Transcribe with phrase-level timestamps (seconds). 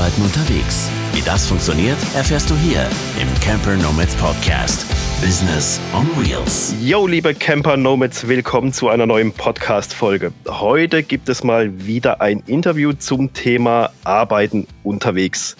[0.00, 0.90] Arbeiten unterwegs.
[1.12, 2.88] Wie das funktioniert, erfährst du hier
[3.20, 4.86] im Camper Nomads Podcast.
[5.20, 6.74] Business on Wheels.
[6.80, 10.32] Yo, liebe Camper Nomads, willkommen zu einer neuen Podcast-Folge.
[10.48, 15.54] Heute gibt es mal wieder ein Interview zum Thema Arbeiten unterwegs.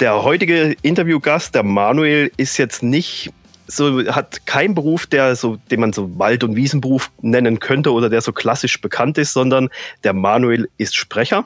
[0.00, 3.34] Der heutige Interviewgast, der Manuel, ist jetzt nicht
[3.66, 8.08] so hat keinen Beruf, der so, den man so Wald- und Wiesenberuf nennen könnte oder
[8.08, 9.68] der so klassisch bekannt ist, sondern
[10.04, 11.44] der Manuel ist Sprecher.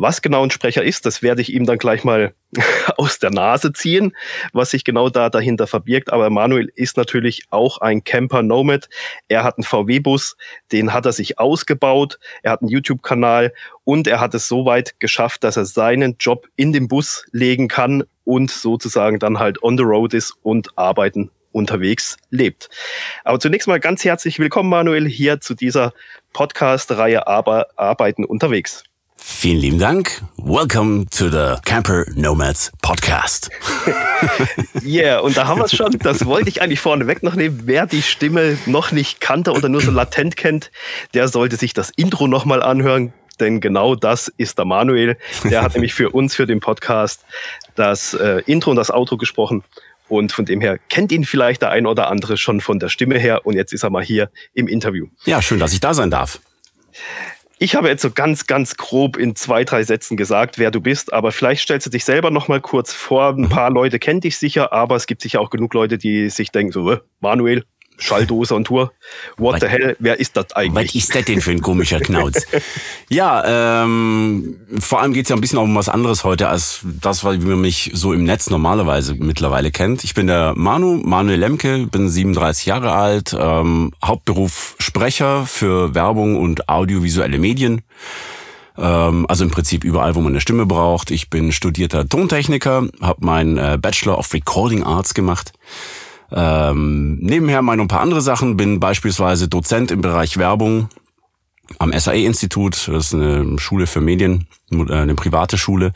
[0.00, 2.32] Was genau ein Sprecher ist, das werde ich ihm dann gleich mal
[2.96, 4.14] aus der Nase ziehen,
[4.52, 6.12] was sich genau da dahinter verbirgt.
[6.12, 8.88] Aber Manuel ist natürlich auch ein Camper Nomad.
[9.26, 10.36] Er hat einen VW-Bus,
[10.70, 12.20] den hat er sich ausgebaut.
[12.44, 13.52] Er hat einen YouTube-Kanal
[13.82, 17.66] und er hat es so weit geschafft, dass er seinen Job in den Bus legen
[17.66, 22.68] kann und sozusagen dann halt on the road ist und arbeiten unterwegs lebt.
[23.24, 25.92] Aber zunächst mal ganz herzlich willkommen, Manuel, hier zu dieser
[26.34, 28.84] Podcast-Reihe Arbeiten unterwegs.
[29.30, 30.22] Vielen lieben Dank.
[30.36, 33.50] Welcome to the Camper Nomads Podcast.
[34.82, 35.96] yeah, und da haben wir es schon.
[36.00, 37.60] Das wollte ich eigentlich vorneweg noch nehmen.
[37.66, 40.72] Wer die Stimme noch nicht kannte oder nur so latent kennt,
[41.14, 43.12] der sollte sich das Intro nochmal anhören.
[43.38, 45.16] Denn genau das ist der Manuel.
[45.44, 47.24] Der hat nämlich für uns, für den Podcast,
[47.76, 49.62] das äh, Intro und das Outro gesprochen.
[50.08, 53.18] Und von dem her kennt ihn vielleicht der ein oder andere schon von der Stimme
[53.18, 53.46] her.
[53.46, 55.06] Und jetzt ist er mal hier im Interview.
[55.26, 56.40] Ja, schön, dass ich da sein darf.
[57.60, 61.12] Ich habe jetzt so ganz, ganz grob in zwei, drei Sätzen gesagt, wer du bist,
[61.12, 63.30] aber vielleicht stellst du dich selber noch mal kurz vor.
[63.30, 63.48] Ein mhm.
[63.48, 66.70] paar Leute kennen dich sicher, aber es gibt sicher auch genug Leute, die sich denken
[66.70, 67.64] so, Manuel,
[67.98, 68.92] Schalldose und Tour.
[69.36, 70.88] What was, the hell, wer ist das eigentlich?
[70.88, 72.46] Was ist das denn für ein komischer Knauz?
[73.08, 76.80] ja, ähm, vor allem geht es ja ein bisschen auch um was anderes heute, als
[76.84, 80.04] das, wie man mich so im Netz normalerweise mittlerweile kennt.
[80.04, 86.36] Ich bin der Manu, Manuel Lemke, bin 37 Jahre alt, ähm, Hauptberuf Sprecher für Werbung
[86.36, 87.82] und audiovisuelle Medien
[88.78, 91.10] ähm, also im Prinzip überall, wo man eine Stimme braucht.
[91.10, 95.52] Ich bin studierter Tontechniker, habe meinen äh, Bachelor of Recording Arts gemacht
[96.32, 100.88] ähm, nebenher meine ein paar andere Sachen, bin beispielsweise Dozent im Bereich Werbung
[101.78, 105.92] am SAE-Institut, das ist eine Schule für Medien, äh, eine private Schule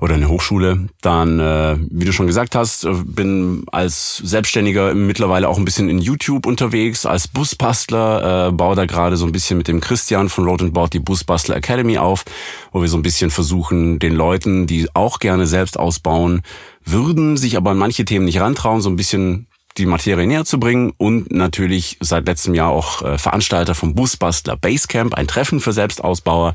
[0.00, 0.88] oder eine Hochschule.
[1.02, 5.88] Dann, äh, wie du schon gesagt hast, äh, bin als Selbstständiger mittlerweile auch ein bisschen
[5.88, 10.28] in YouTube unterwegs, als Busbastler, äh, baue da gerade so ein bisschen mit dem Christian
[10.28, 12.24] von Road and Board die Busbastler Academy auf,
[12.72, 16.42] wo wir so ein bisschen versuchen, den Leuten, die auch gerne selbst ausbauen
[16.84, 19.46] würden, sich aber an manche Themen nicht rantrauen, so ein bisschen
[19.76, 24.56] die Materie näher zu bringen und natürlich seit letztem Jahr auch äh, Veranstalter vom Busbastler
[24.56, 26.54] Basecamp, ein Treffen für Selbstausbauer.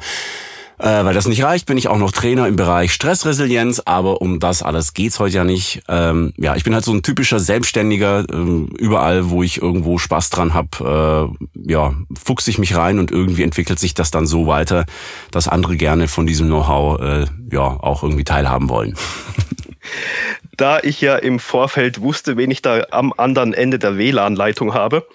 [0.80, 4.40] Äh, weil das nicht reicht, bin ich auch noch Trainer im Bereich Stressresilienz, aber um
[4.40, 5.82] das alles geht's heute ja nicht.
[5.90, 10.30] Ähm, ja, ich bin halt so ein typischer Selbstständiger, ähm, überall, wo ich irgendwo Spaß
[10.30, 11.28] dran hab, äh,
[11.70, 14.86] ja, fuchs ich mich rein und irgendwie entwickelt sich das dann so weiter,
[15.32, 18.96] dass andere gerne von diesem Know-how äh, ja auch irgendwie teilhaben wollen.
[20.60, 25.08] da ich ja im Vorfeld wusste, wen ich da am anderen Ende der WLAN-Leitung habe,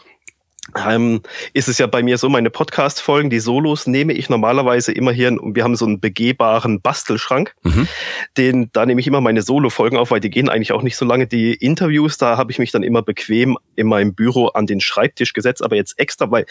[0.88, 1.21] ähm,
[1.53, 5.28] ist es ja bei mir so, meine Podcast-Folgen, die Solos, nehme ich normalerweise immer hier
[5.28, 7.55] und wir haben so einen begehbaren Bastelschrank.
[7.62, 7.87] Mhm.
[8.38, 11.05] Den, da nehme ich immer meine Solo-Folgen auf, weil die gehen eigentlich auch nicht so
[11.05, 11.27] lange.
[11.27, 15.34] Die Interviews, da habe ich mich dann immer bequem in meinem Büro an den Schreibtisch
[15.34, 16.47] gesetzt, aber jetzt extra, weil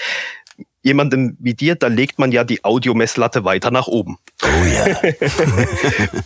[0.81, 4.17] jemandem wie dir, da legt man ja die Audiomesslatte weiter nach oben.
[4.43, 5.01] Oh ja.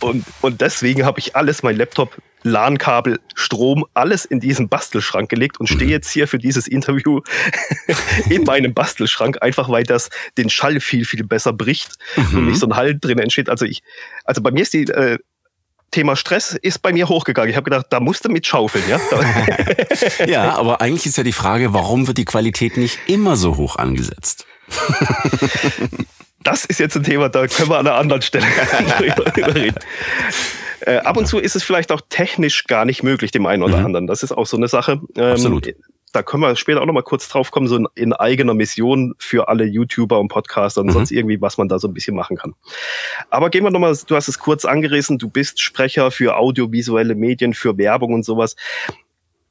[0.00, 5.58] und, und deswegen habe ich alles, mein Laptop, LAN-Kabel, Strom, alles in diesen Bastelschrank gelegt
[5.60, 5.90] und stehe mhm.
[5.90, 7.20] jetzt hier für dieses Interview
[8.30, 12.38] in meinem Bastelschrank, einfach weil das den Schall viel, viel besser bricht mhm.
[12.38, 13.48] und nicht so ein Hall drin entsteht.
[13.48, 13.82] Also ich,
[14.24, 15.18] also bei mir ist die, äh,
[15.90, 17.50] Thema Stress ist bei mir hochgegangen.
[17.50, 19.00] Ich habe gedacht, da musst du mit schaufeln, ja?
[20.26, 23.76] ja, aber eigentlich ist ja die Frage, warum wird die Qualität nicht immer so hoch
[23.76, 24.46] angesetzt?
[26.42, 28.46] das ist jetzt ein Thema, da können wir an einer anderen Stelle
[29.34, 29.78] drüber reden.
[30.80, 33.78] Äh, ab und zu ist es vielleicht auch technisch gar nicht möglich, dem einen oder
[33.78, 33.86] mhm.
[33.86, 34.06] anderen.
[34.06, 35.00] Das ist auch so eine Sache.
[35.16, 35.68] Ähm, Absolut
[36.12, 39.14] da können wir später auch noch mal kurz drauf kommen, so in, in eigener Mission
[39.18, 40.92] für alle YouTuber und Podcaster und mhm.
[40.92, 42.54] sonst irgendwie, was man da so ein bisschen machen kann.
[43.30, 47.14] Aber gehen wir noch mal, du hast es kurz angerissen, du bist Sprecher für audiovisuelle
[47.14, 48.56] Medien, für Werbung und sowas.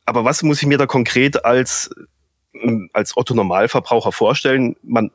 [0.05, 1.89] Aber was muss ich mir da konkret als,
[2.93, 4.75] als Otto Normalverbraucher vorstellen?
[4.81, 5.11] Man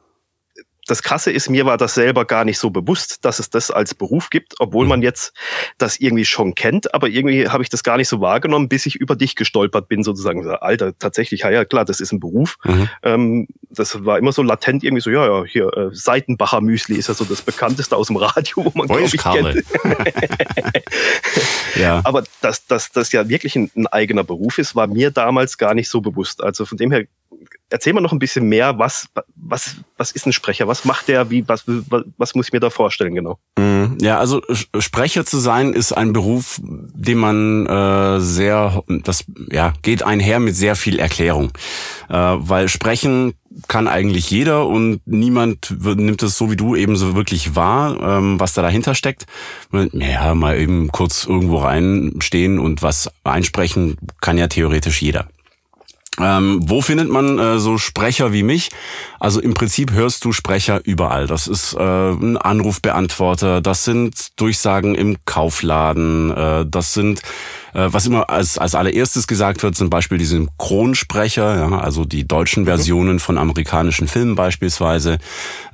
[0.93, 3.95] das Krasse ist, mir war das selber gar nicht so bewusst, dass es das als
[3.95, 5.05] Beruf gibt, obwohl man mhm.
[5.05, 5.33] jetzt
[5.79, 8.97] das irgendwie schon kennt, aber irgendwie habe ich das gar nicht so wahrgenommen, bis ich
[8.97, 10.47] über dich gestolpert bin, sozusagen.
[10.47, 12.59] Alter, tatsächlich, ja, ja klar, das ist ein Beruf.
[12.65, 12.89] Mhm.
[13.05, 17.09] Ähm, das war immer so latent irgendwie so, ja, ja, hier, äh, Seitenbacher Müsli ist
[17.09, 19.65] ja so das bekannteste aus dem Radio, wo man, glaube ich, kennt.
[21.81, 22.03] ja.
[22.05, 25.73] Aber dass, dass das ja wirklich ein, ein eigener Beruf ist, war mir damals gar
[25.73, 26.45] nicht so bewusst.
[26.45, 27.07] Also von dem her
[27.71, 30.69] erzähl mal noch ein bisschen mehr, was, was, was ist ein Sprecher?
[30.69, 31.31] Was macht der?
[31.31, 33.39] Wie, was, was, was muss ich mir da vorstellen, genau?
[33.59, 33.99] Mhm.
[34.01, 34.43] Ja, also
[34.79, 40.57] Sprecher zu sein ist ein Beruf, den man äh, sehr, das ja, geht einher mit
[40.57, 41.53] sehr viel Erklärung.
[42.09, 43.35] Äh, weil sprechen
[43.69, 48.41] kann eigentlich jeder und niemand nimmt es so wie du eben so wirklich wahr, ähm,
[48.41, 49.27] was da dahinter steckt.
[49.93, 55.29] Ja, mal eben kurz irgendwo reinstehen und was einsprechen kann ja theoretisch jeder.
[56.23, 58.71] Ähm, wo findet man äh, so Sprecher wie mich?
[59.19, 61.27] Also im Prinzip hörst du Sprecher überall.
[61.27, 67.21] Das ist äh, ein Anrufbeantworter, das sind Durchsagen im Kaufladen, äh, das sind,
[67.75, 72.27] äh, was immer als, als allererstes gesagt wird, zum Beispiel die Synchronsprecher, ja, also die
[72.27, 75.19] deutschen Versionen von amerikanischen Filmen beispielsweise,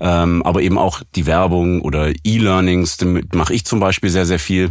[0.01, 4.39] ähm, aber eben auch die Werbung oder E-Learnings, damit mache ich zum Beispiel sehr, sehr
[4.39, 4.71] viel.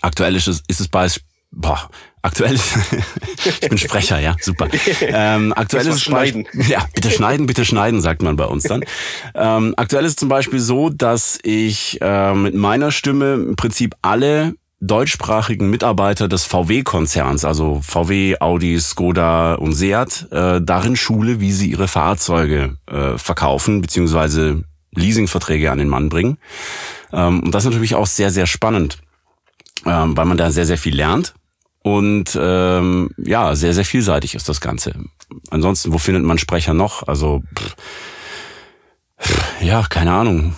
[0.00, 1.08] Aktuell ist es, ist es bei
[1.50, 1.88] Boah,
[2.22, 2.54] aktuell
[3.60, 4.68] ich bin Sprecher, ja, super.
[5.00, 6.46] Ähm, aktuell ist es schneiden.
[6.68, 8.84] Ja, bitte schneiden, bitte schneiden, sagt man bei uns dann.
[9.34, 13.94] Ähm, aktuell ist es zum Beispiel so, dass ich äh, mit meiner Stimme im Prinzip
[14.02, 21.52] alle deutschsprachigen Mitarbeiter des VW-Konzerns, also VW, Audi, Skoda und Seat, äh, darin schule, wie
[21.52, 24.62] sie ihre Fahrzeuge äh, verkaufen, beziehungsweise
[24.94, 26.38] Leasingverträge an den Mann bringen.
[27.12, 28.98] Ähm, und das ist natürlich auch sehr, sehr spannend,
[29.84, 31.34] ähm, weil man da sehr, sehr viel lernt.
[31.82, 34.94] Und ähm, ja, sehr, sehr vielseitig ist das Ganze.
[35.50, 37.06] Ansonsten, wo findet man Sprecher noch?
[37.06, 37.76] Also, pff,
[39.60, 40.54] ja, keine Ahnung.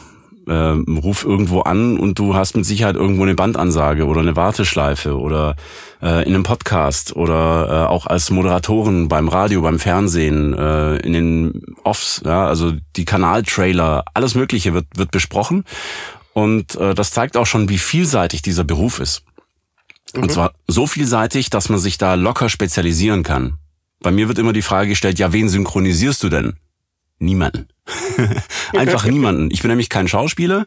[0.48, 5.16] Ähm, ruf irgendwo an und du hast mit Sicherheit irgendwo eine Bandansage oder eine Warteschleife
[5.16, 5.54] oder
[6.02, 11.12] äh, in einem Podcast oder äh, auch als Moderatoren beim Radio, beim Fernsehen, äh, in
[11.12, 15.64] den Offs, ja, also die Kanaltrailer, alles Mögliche wird, wird besprochen.
[16.32, 19.22] Und äh, das zeigt auch schon, wie vielseitig dieser Beruf ist.
[20.14, 20.30] Und mhm.
[20.30, 23.58] zwar so vielseitig, dass man sich da locker spezialisieren kann.
[24.00, 26.54] Bei mir wird immer die Frage gestellt, ja, wen synchronisierst du denn?
[27.18, 27.68] Niemanden.
[28.72, 29.50] Einfach niemanden.
[29.50, 30.64] Ich bin nämlich kein Schauspieler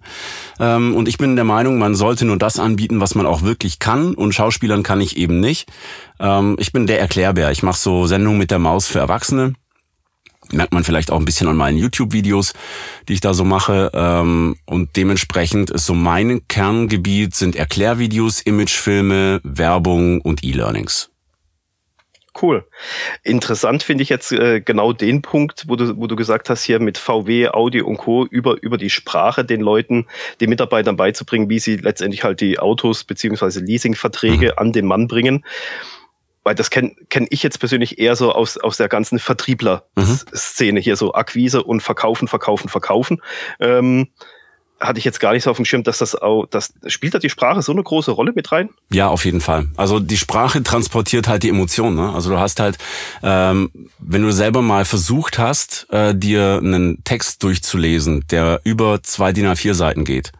[0.59, 3.79] ähm, und ich bin der Meinung, man sollte nur das anbieten, was man auch wirklich
[3.79, 5.67] kann und Schauspielern kann ich eben nicht.
[6.19, 7.51] Ähm, ich bin der Erklärbär.
[7.51, 9.53] Ich mache so Sendungen mit der Maus für Erwachsene
[10.51, 12.53] merkt man vielleicht auch ein bisschen an meinen YouTube-Videos,
[13.07, 13.91] die ich da so mache.
[13.93, 21.09] Ähm, und dementsprechend ist so mein Kerngebiet sind Erklärvideos, Imagefilme, Werbung und E-Learnings.
[22.41, 22.65] Cool.
[23.21, 26.79] Interessant finde ich jetzt äh, genau den Punkt, wo du, wo du gesagt hast, hier
[26.79, 28.25] mit VW, Audi und Co.
[28.25, 30.07] über, über die Sprache den Leuten,
[30.41, 34.53] den Mitarbeitern beizubringen, wie sie letztendlich halt die Autos beziehungsweise Leasingverträge mhm.
[34.57, 35.45] an den Mann bringen
[36.43, 40.83] weil das kenne kenn ich jetzt persönlich eher so aus, aus der ganzen Vertriebler-Szene mhm.
[40.83, 43.21] hier, so Akquise und Verkaufen, Verkaufen, Verkaufen.
[43.59, 44.09] Ähm,
[44.79, 47.19] hatte ich jetzt gar nicht so auf dem Schirm, dass das auch, das spielt da
[47.19, 48.69] die Sprache so eine große Rolle mit rein?
[48.91, 49.67] Ja, auf jeden Fall.
[49.77, 51.95] Also die Sprache transportiert halt die Emotionen.
[51.95, 52.13] Ne?
[52.13, 52.77] Also du hast halt,
[53.21, 59.31] ähm, wenn du selber mal versucht hast, äh, dir einen Text durchzulesen, der über zwei
[59.31, 60.31] DIN A4 Seiten geht,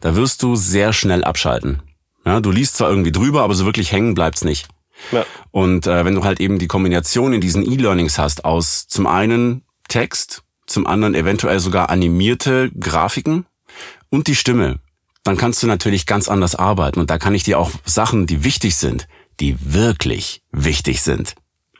[0.00, 1.82] da wirst du sehr schnell abschalten.
[2.24, 4.68] Ja, du liest zwar irgendwie drüber, aber so wirklich hängen bleibt's nicht.
[5.12, 5.24] Ja.
[5.50, 9.62] Und äh, wenn du halt eben die Kombination in diesen E-Learnings hast aus zum einen
[9.88, 13.46] Text, zum anderen eventuell sogar animierte Grafiken
[14.08, 14.78] und die Stimme,
[15.24, 17.00] dann kannst du natürlich ganz anders arbeiten.
[17.00, 19.08] Und da kann ich dir auch Sachen, die wichtig sind,
[19.40, 21.34] die wirklich wichtig sind,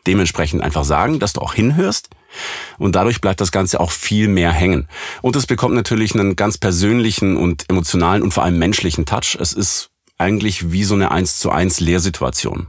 [0.07, 2.11] dementsprechend einfach sagen, dass du auch hinhörst.
[2.79, 4.89] Und dadurch bleibt das Ganze auch viel mehr hängen.
[5.21, 9.37] Und es bekommt natürlich einen ganz persönlichen und emotionalen und vor allem menschlichen Touch.
[9.39, 12.69] Es ist eigentlich wie so eine 1 zu 1 Lehrsituation.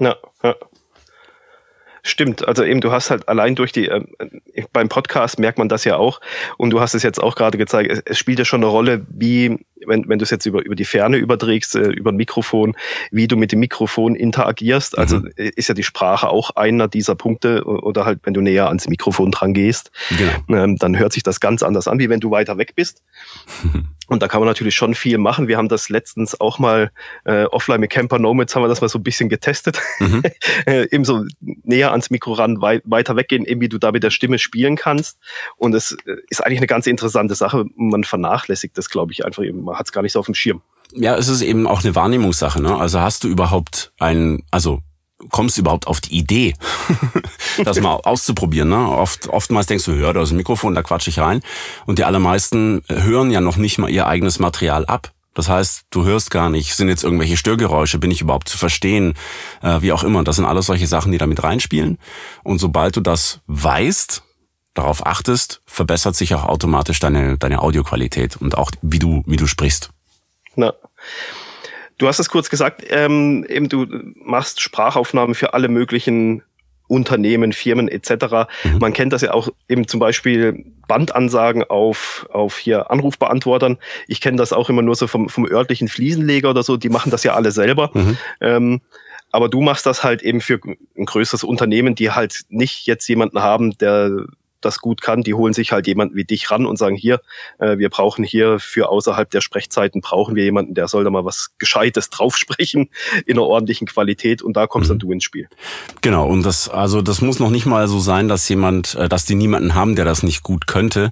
[0.00, 0.56] Ja, ja.
[2.02, 4.02] Stimmt, also eben du hast halt allein durch die, äh,
[4.72, 6.22] beim Podcast merkt man das ja auch
[6.56, 9.06] und du hast es jetzt auch gerade gezeigt, es, es spielt ja schon eine Rolle,
[9.10, 12.74] wie wenn, wenn du es jetzt über, über die Ferne überträgst, äh, über ein Mikrofon,
[13.10, 14.98] wie du mit dem Mikrofon interagierst.
[14.98, 15.30] Also mhm.
[15.36, 19.30] ist ja die Sprache auch einer dieser Punkte oder halt, wenn du näher ans Mikrofon
[19.30, 20.62] dran gehst, genau.
[20.62, 23.02] ähm, dann hört sich das ganz anders an, wie wenn du weiter weg bist.
[24.10, 25.46] Und da kann man natürlich schon viel machen.
[25.46, 26.90] Wir haben das letztens auch mal
[27.24, 29.80] äh, offline mit Camper Nomads haben wir das mal so ein bisschen getestet.
[30.00, 30.22] Mhm.
[30.66, 31.24] äh, eben so
[31.62, 34.74] näher ans Mikro ran, wei weiter weggehen, eben wie du da mit der Stimme spielen
[34.74, 35.20] kannst.
[35.56, 37.66] Und es äh, ist eigentlich eine ganz interessante Sache.
[37.76, 40.34] Man vernachlässigt das, glaube ich, einfach eben man hat es gar nicht so auf dem
[40.34, 40.62] Schirm.
[40.92, 42.60] Ja, es ist eben auch eine Wahrnehmungssache.
[42.60, 42.76] Ne?
[42.76, 44.80] Also hast du überhaupt ein, also
[45.30, 46.54] kommst du überhaupt auf die Idee,
[47.64, 48.68] das mal auszuprobieren.
[48.70, 48.88] Ne?
[48.88, 51.42] Oft, oftmals denkst du, hör, da ist ein Mikrofon, da quatsch ich rein.
[51.86, 55.12] Und die allermeisten hören ja noch nicht mal ihr eigenes Material ab.
[55.34, 59.14] Das heißt, du hörst gar nicht, sind jetzt irgendwelche Störgeräusche, bin ich überhaupt zu verstehen,
[59.62, 60.24] äh, wie auch immer.
[60.24, 61.98] Das sind alles solche Sachen, die da mit reinspielen.
[62.42, 64.24] Und sobald du das weißt,
[64.74, 69.46] darauf achtest, verbessert sich auch automatisch deine, deine Audioqualität und auch wie du, wie du
[69.46, 69.90] sprichst.
[70.56, 70.74] Na.
[71.98, 76.42] Du hast es kurz gesagt, ähm, eben du machst Sprachaufnahmen für alle möglichen
[76.90, 78.48] Unternehmen, Firmen etc.
[78.64, 78.78] Mhm.
[78.80, 83.78] Man kennt das ja auch eben zum Beispiel Bandansagen auf, auf hier Anrufbeantwortern.
[84.08, 87.10] Ich kenne das auch immer nur so vom, vom örtlichen Fliesenleger oder so, die machen
[87.10, 87.90] das ja alle selber.
[87.94, 88.16] Mhm.
[88.40, 88.80] Ähm,
[89.30, 90.58] aber du machst das halt eben für
[90.98, 94.26] ein größeres Unternehmen, die halt nicht jetzt jemanden haben, der
[94.60, 97.20] das gut kann, die holen sich halt jemanden wie dich ran und sagen, hier,
[97.58, 101.24] äh, wir brauchen hier für außerhalb der Sprechzeiten, brauchen wir jemanden, der soll da mal
[101.24, 102.90] was Gescheites draufsprechen
[103.26, 104.92] in einer ordentlichen Qualität und da kommst mhm.
[104.94, 105.48] dann du ins Spiel.
[106.00, 109.24] Genau, und das, also das muss noch nicht mal so sein, dass jemand, äh, dass
[109.24, 111.10] die niemanden haben, der das nicht gut könnte.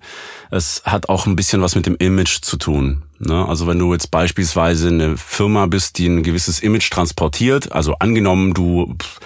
[0.50, 3.02] Es hat auch ein bisschen was mit dem Image zu tun.
[3.18, 3.46] Ne?
[3.46, 8.54] Also wenn du jetzt beispielsweise eine Firma bist, die ein gewisses Image transportiert, also angenommen,
[8.54, 9.20] du pff,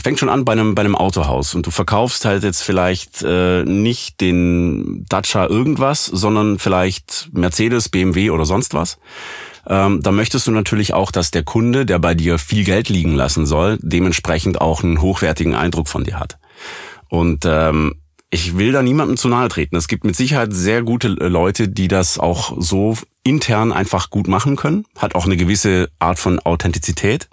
[0.00, 3.64] fängt schon an bei einem, bei einem Autohaus und du verkaufst halt jetzt vielleicht äh,
[3.64, 8.98] nicht den Dacia irgendwas, sondern vielleicht Mercedes, BMW oder sonst was.
[9.66, 13.14] Ähm, da möchtest du natürlich auch, dass der Kunde, der bei dir viel Geld liegen
[13.14, 16.38] lassen soll, dementsprechend auch einen hochwertigen Eindruck von dir hat.
[17.08, 17.94] Und ähm,
[18.30, 19.76] ich will da niemandem zu nahe treten.
[19.76, 24.56] Es gibt mit Sicherheit sehr gute Leute, die das auch so intern einfach gut machen
[24.56, 24.86] können.
[24.96, 27.28] Hat auch eine gewisse Art von Authentizität.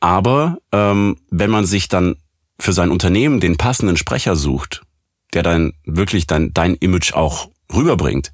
[0.00, 2.16] Aber ähm, wenn man sich dann
[2.58, 4.82] für sein Unternehmen den passenden Sprecher sucht,
[5.34, 8.32] der dann wirklich dann dein Image auch rüberbringt,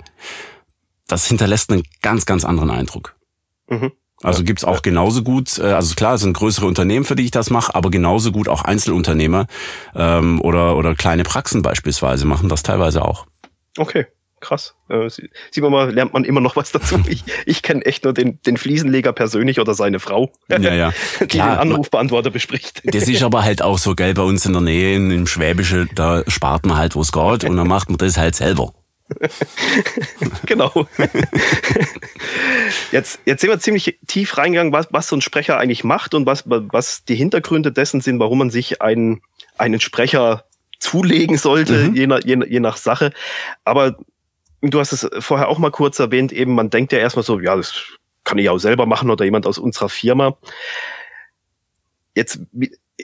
[1.07, 3.17] das hinterlässt einen ganz, ganz anderen Eindruck.
[3.69, 3.93] Mhm.
[4.23, 7.31] Also gibt's auch genauso gut, äh, also klar, es sind größere Unternehmen, für die ich
[7.31, 9.47] das mache, aber genauso gut auch Einzelunternehmer
[9.95, 13.27] ähm, oder, oder kleine Praxen beispielsweise machen das teilweise auch.
[13.77, 14.07] Okay
[14.47, 14.75] krass.
[14.89, 17.01] Äh, sieht man mal, lernt man immer noch was dazu.
[17.09, 20.93] Ich, ich kenne echt nur den, den Fliesenleger persönlich oder seine Frau, ja, ja.
[21.21, 22.83] die Klar, den Anrufbeantworter bespricht.
[22.85, 26.23] Das ist aber halt auch so, gell, bei uns in der Nähe, im Schwäbische, da
[26.29, 28.73] spart man halt, wo es geht und dann macht man das halt selber.
[30.47, 30.73] genau.
[32.93, 36.27] Jetzt, jetzt sind wir ziemlich tief reingegangen, was, was so ein Sprecher eigentlich macht und
[36.27, 39.23] was, was die Hintergründe dessen sind, warum man sich einen,
[39.59, 40.45] einen Sprecher
[40.79, 41.95] zulegen sollte, mhm.
[41.95, 43.13] je, nach, je, je nach Sache.
[43.65, 43.97] Aber
[44.63, 47.57] du hast es vorher auch mal kurz erwähnt, eben man denkt ja erstmal so, ja,
[47.57, 47.75] das
[48.25, 50.37] kann ich auch selber machen oder jemand aus unserer Firma.
[52.15, 52.41] Jetzt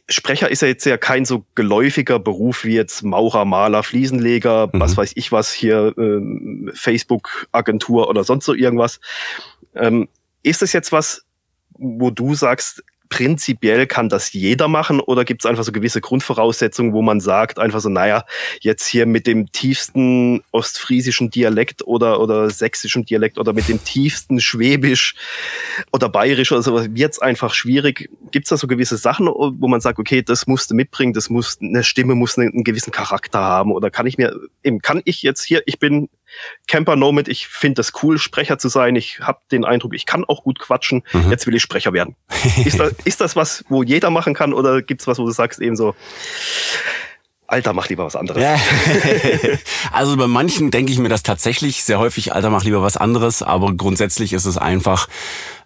[0.08, 4.80] Sprecher ist ja jetzt ja kein so geläufiger Beruf wie jetzt Maurer, Maler, Fliesenleger, mhm.
[4.80, 9.00] was weiß ich was hier, äh, Facebook-Agentur oder sonst so irgendwas.
[9.74, 10.08] Ähm,
[10.42, 11.24] ist das jetzt was,
[11.70, 12.82] wo du sagst,
[13.12, 17.58] prinzipiell kann das jeder machen oder gibt es einfach so gewisse Grundvoraussetzungen, wo man sagt,
[17.58, 18.24] einfach so, naja,
[18.60, 24.40] jetzt hier mit dem tiefsten ostfriesischen Dialekt oder, oder sächsischen Dialekt oder mit dem tiefsten
[24.40, 25.14] Schwäbisch
[25.92, 28.08] oder Bayerisch oder sowas, wird es einfach schwierig.
[28.30, 31.28] Gibt es da so gewisse Sachen, wo man sagt, okay, das musst du mitbringen, das
[31.28, 35.02] muss, eine Stimme muss einen, einen gewissen Charakter haben oder kann ich mir, eben, kann
[35.04, 36.08] ich jetzt hier, ich bin
[36.66, 38.96] Camper Nomad, ich finde das cool, Sprecher zu sein.
[38.96, 41.02] Ich habe den Eindruck, ich kann auch gut quatschen.
[41.12, 41.30] Mhm.
[41.30, 42.16] Jetzt will ich Sprecher werden.
[42.64, 45.60] ist, das, ist das was, wo jeder machen kann oder gibt's was, wo du sagst
[45.60, 45.94] eben so,
[47.52, 48.42] Alter, mach lieber was anderes.
[48.42, 48.56] Ja.
[49.92, 53.42] also bei manchen denke ich mir das tatsächlich sehr häufig, Alter, mach lieber was anderes,
[53.42, 55.06] aber grundsätzlich ist es einfach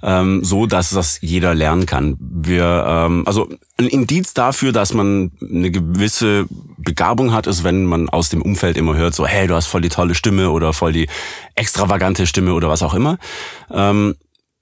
[0.02, 2.16] ähm, so, dass das jeder lernen kann.
[2.18, 8.08] Wir, ähm, also ein Indiz dafür, dass man eine gewisse Begabung hat, ist, wenn man
[8.08, 10.92] aus dem Umfeld immer hört, so, hey, du hast voll die tolle Stimme oder voll
[10.92, 11.08] die
[11.54, 13.16] extravagante Stimme oder was auch immer.
[13.70, 14.16] Ähm,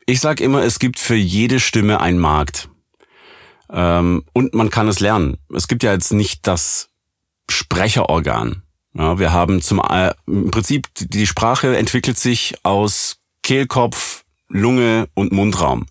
[0.04, 2.68] ich sag immer, es gibt für jede Stimme einen Markt.
[3.72, 5.38] Ähm, und man kann es lernen.
[5.54, 6.90] Es gibt ja jetzt nicht das
[7.50, 8.62] Sprecherorgan.
[8.94, 15.32] Ja, wir haben zum äh, im Prinzip die Sprache entwickelt sich aus Kehlkopf, Lunge und
[15.32, 15.86] Mundraum.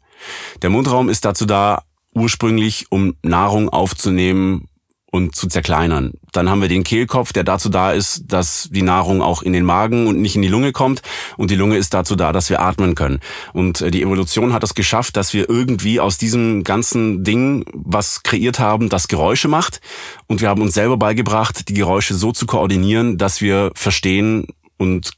[0.61, 1.83] Der Mundraum ist dazu da,
[2.13, 4.69] ursprünglich um Nahrung aufzunehmen
[5.13, 6.13] und zu zerkleinern.
[6.31, 9.63] Dann haben wir den Kehlkopf, der dazu da ist, dass die Nahrung auch in den
[9.63, 11.03] Magen und nicht in die Lunge kommt.
[11.37, 13.19] Und die Lunge ist dazu da, dass wir atmen können.
[13.53, 18.23] Und äh, die Evolution hat es geschafft, dass wir irgendwie aus diesem ganzen Ding was
[18.23, 19.81] kreiert haben, das Geräusche macht.
[20.25, 25.11] Und wir haben uns selber beigebracht, die Geräusche so zu koordinieren, dass wir verstehen und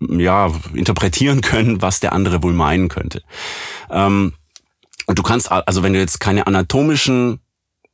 [0.00, 3.22] ja, interpretieren können, was der andere wohl meinen könnte.
[3.88, 4.32] Ähm,
[5.06, 7.38] und du kannst, also wenn du jetzt keine anatomischen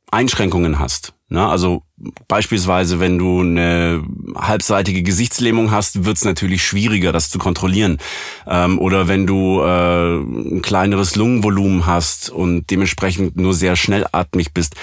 [0.09, 1.83] Einschränkungen hast, na, also
[2.27, 4.03] beispielsweise, wenn du eine
[4.35, 7.99] halbseitige Gesichtslähmung hast, wird es natürlich schwieriger, das zu kontrollieren.
[8.47, 14.75] Ähm, oder wenn du äh, ein kleineres Lungenvolumen hast und dementsprechend nur sehr schnellatmig bist.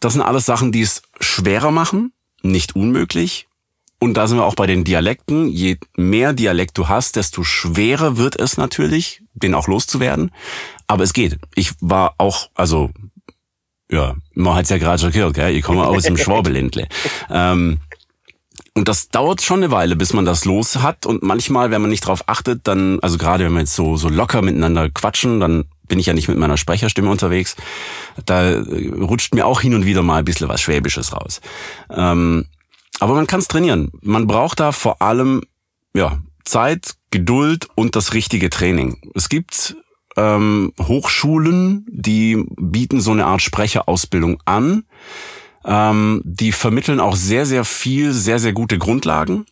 [0.00, 3.46] Das sind alles Sachen, die es schwerer machen, nicht unmöglich.
[4.00, 5.46] Und da sind wir auch bei den Dialekten.
[5.46, 10.32] Je mehr Dialekt du hast, desto schwerer wird es natürlich, den auch loszuwerden.
[10.88, 11.38] Aber es geht.
[11.54, 12.90] Ich war auch, also
[13.92, 15.54] ja, man hat's ja gerade schon gehört, gell?
[15.54, 16.88] ich komme aus dem Schwabeländle.
[17.30, 17.78] ähm,
[18.74, 21.04] und das dauert schon eine Weile, bis man das los hat.
[21.04, 24.08] Und manchmal, wenn man nicht drauf achtet, dann, also gerade wenn wir jetzt so, so
[24.08, 27.54] locker miteinander quatschen, dann bin ich ja nicht mit meiner Sprecherstimme unterwegs.
[28.24, 31.42] Da äh, rutscht mir auch hin und wieder mal ein bisschen was Schwäbisches raus.
[31.90, 32.46] Ähm,
[32.98, 33.90] aber man kann es trainieren.
[34.00, 35.42] Man braucht da vor allem
[35.94, 39.12] ja, Zeit, Geduld und das richtige Training.
[39.14, 39.76] Es gibt
[40.16, 44.84] ähm, Hochschulen, die bieten so eine Art Sprecherausbildung an.
[45.64, 49.46] Ähm, die vermitteln auch sehr, sehr viel, sehr, sehr gute Grundlagen.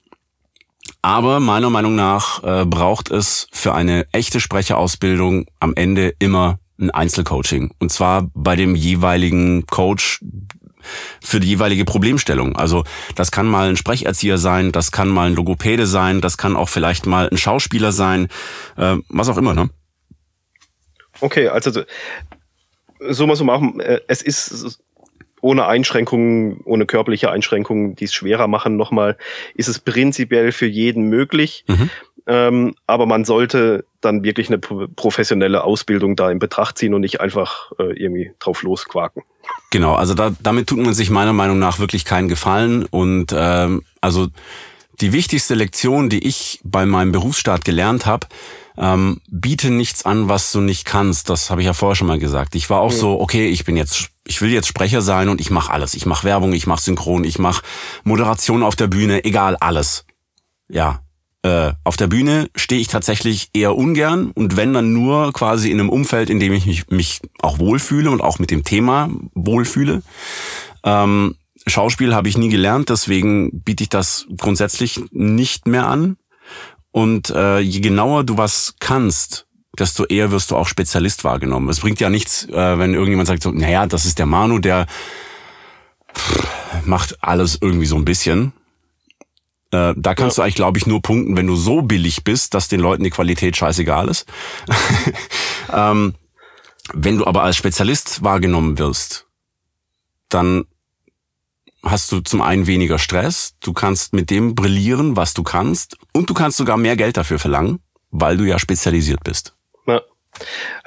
[1.03, 6.91] Aber meiner Meinung nach äh, braucht es für eine echte Sprecherausbildung am Ende immer ein
[6.91, 7.73] Einzelcoaching.
[7.79, 10.21] Und zwar bei dem jeweiligen Coach
[11.21, 12.57] für die jeweilige Problemstellung.
[12.57, 16.57] Also das kann mal ein Sprecherzieher sein, das kann mal ein Logopäde sein, das kann
[16.57, 18.29] auch vielleicht mal ein Schauspieler sein,
[18.77, 19.71] äh, was auch immer, ne?
[21.21, 21.83] Okay, also
[23.09, 24.81] so mal so machen, äh, es ist
[25.41, 29.17] ohne Einschränkungen, ohne körperliche Einschränkungen, die es schwerer machen, nochmal,
[29.55, 31.65] ist es prinzipiell für jeden möglich.
[31.67, 31.91] Mhm.
[32.27, 37.21] Ähm, aber man sollte dann wirklich eine professionelle Ausbildung da in Betracht ziehen und nicht
[37.21, 39.23] einfach äh, irgendwie drauf losquaken.
[39.71, 42.85] Genau, also da, damit tut man sich meiner Meinung nach wirklich keinen Gefallen.
[42.85, 44.29] Und ähm, also
[45.01, 48.27] die wichtigste Lektion, die ich bei meinem Berufsstart gelernt habe,
[48.81, 51.29] ähm, biete nichts an, was du nicht kannst.
[51.29, 52.55] Das habe ich ja vorher schon mal gesagt.
[52.55, 52.97] Ich war auch mhm.
[52.97, 55.95] so, okay, ich bin jetzt, ich will jetzt Sprecher sein und ich mache alles.
[55.95, 57.63] Ich mache Werbung, ich mache Synchron, ich mache
[58.05, 60.07] Moderation auf der Bühne, egal alles.
[60.69, 61.01] Ja,
[61.43, 65.79] äh, auf der Bühne stehe ich tatsächlich eher ungern und wenn dann nur quasi in
[65.79, 70.03] einem Umfeld, in dem ich mich, mich auch wohlfühle und auch mit dem Thema wohlfühle.
[70.85, 76.17] Ähm, Schauspiel habe ich nie gelernt, deswegen biete ich das grundsätzlich nicht mehr an.
[76.93, 79.47] Und äh, je genauer du was kannst,
[79.79, 81.69] desto eher wirst du auch Spezialist wahrgenommen.
[81.69, 84.87] Es bringt ja nichts, äh, wenn irgendjemand sagt so, naja, das ist der Manu, der
[86.15, 86.47] pff,
[86.85, 88.53] macht alles irgendwie so ein bisschen.
[89.71, 90.43] Äh, da kannst ja.
[90.43, 93.11] du eigentlich, glaube ich, nur punkten, wenn du so billig bist, dass den Leuten die
[93.11, 94.27] Qualität scheißegal ist.
[95.73, 96.15] ähm,
[96.93, 99.27] wenn du aber als Spezialist wahrgenommen wirst,
[100.29, 100.65] dann
[101.83, 106.29] hast du zum einen weniger Stress, du kannst mit dem brillieren, was du kannst, und
[106.29, 109.55] du kannst sogar mehr Geld dafür verlangen, weil du ja spezialisiert bist.
[109.87, 110.03] Ja.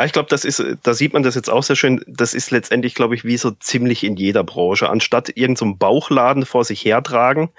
[0.04, 2.04] Ich glaube, das ist, da sieht man das jetzt auch sehr schön.
[2.08, 4.90] Das ist letztendlich, glaube ich, wie so ziemlich in jeder Branche.
[4.90, 7.50] Anstatt irgendeinem so Bauchladen vor sich hertragen,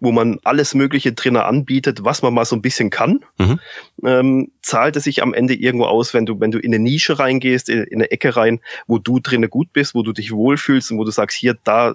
[0.00, 3.60] wo man alles Mögliche drinnen anbietet, was man mal so ein bisschen kann, mhm.
[4.04, 7.18] ähm, zahlt es sich am Ende irgendwo aus, wenn du, wenn du in eine Nische
[7.18, 10.90] reingehst, in, in eine Ecke rein, wo du drinnen gut bist, wo du dich wohlfühlst
[10.90, 11.94] und wo du sagst, hier, da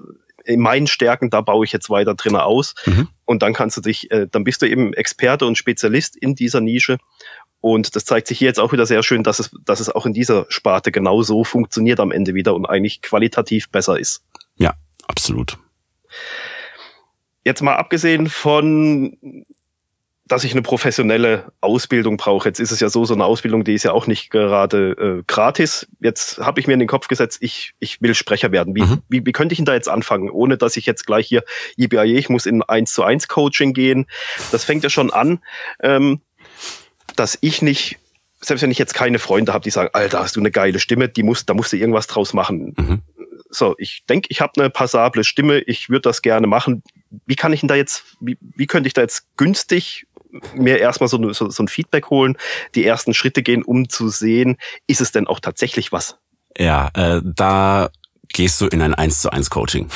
[0.50, 2.76] in meinen Stärken, da baue ich jetzt weiter drinnen aus.
[2.86, 3.08] Mhm.
[3.26, 6.62] Und dann kannst du dich, äh, dann bist du eben Experte und Spezialist in dieser
[6.62, 6.98] Nische
[7.62, 10.06] und das zeigt sich hier jetzt auch wieder sehr schön, dass es, dass es auch
[10.06, 14.24] in dieser Sparte genau so funktioniert am Ende wieder und eigentlich qualitativ besser ist.
[14.58, 14.76] Ja,
[15.08, 15.58] absolut.
[17.44, 19.46] Jetzt mal abgesehen von,
[20.30, 22.48] dass ich eine professionelle Ausbildung brauche.
[22.48, 25.24] Jetzt ist es ja so, so eine Ausbildung, die ist ja auch nicht gerade äh,
[25.26, 25.88] gratis.
[26.00, 28.76] Jetzt habe ich mir in den Kopf gesetzt, ich, ich will Sprecher werden.
[28.76, 29.02] Wie, mhm.
[29.10, 31.44] wie, wie könnte ich denn da jetzt anfangen, ohne dass ich jetzt gleich hier,
[31.76, 34.06] ich muss in 1 zu 1 Coaching gehen.
[34.52, 35.40] Das fängt ja schon an.
[35.82, 36.22] Ähm,
[37.16, 37.98] dass ich nicht,
[38.40, 41.10] selbst wenn ich jetzt keine Freunde habe, die sagen, Alter, hast du eine geile Stimme,
[41.10, 42.76] die muss, da musst du irgendwas draus machen.
[42.78, 43.02] Mhm.
[43.50, 46.84] So, ich denke, ich habe eine passable Stimme, ich würde das gerne machen.
[47.26, 50.06] Wie kann ich denn da jetzt, wie, wie könnte ich da jetzt günstig
[50.54, 52.38] mir erstmal so, so, so ein Feedback holen,
[52.76, 56.18] die ersten Schritte gehen, um zu sehen, ist es denn auch tatsächlich was?
[56.58, 57.90] Ja, äh, da
[58.34, 59.90] gehst du in ein 1 zu 1 Coaching.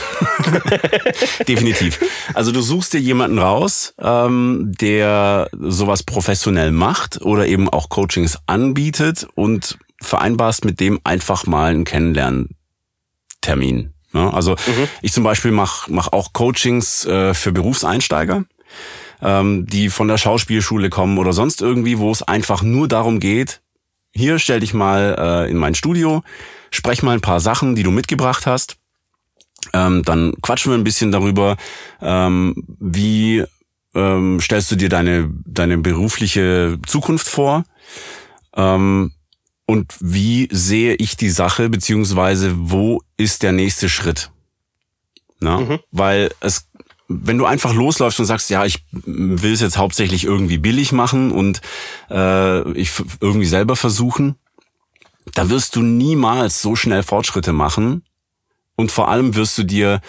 [1.48, 2.00] Definitiv.
[2.34, 8.38] Also du suchst dir jemanden raus, ähm, der sowas professionell macht oder eben auch Coachings
[8.48, 13.94] anbietet und vereinbarst mit dem einfach mal einen Kennenlerntermin.
[14.14, 14.34] Ne?
[14.34, 14.88] Also mhm.
[15.02, 18.46] ich zum Beispiel mache mach auch Coachings äh, für Berufseinsteiger
[19.24, 23.62] ähm, die von der Schauspielschule kommen oder sonst irgendwie, wo es einfach nur darum geht,
[24.12, 26.24] hier stell dich mal äh, in mein Studio,
[26.70, 28.78] sprech mal ein paar Sachen, die du mitgebracht hast.
[29.72, 31.58] Ähm, dann quatschen wir ein bisschen darüber,
[32.02, 33.44] ähm, wie
[33.96, 37.64] ähm, stellst du dir deine, deine berufliche Zukunft vor
[38.56, 39.14] ähm,
[39.66, 44.32] und wie sehe ich die Sache, beziehungsweise wo ist der nächste Schritt.
[45.40, 45.60] Na?
[45.60, 45.80] Mhm.
[45.92, 46.68] Weil es
[47.22, 51.32] wenn du einfach losläufst und sagst, ja, ich will es jetzt hauptsächlich irgendwie billig machen
[51.32, 51.62] und
[52.10, 54.36] äh, ich irgendwie selber versuchen,
[55.34, 58.04] da wirst du niemals so schnell Fortschritte machen
[58.76, 60.02] und vor allem wirst du dir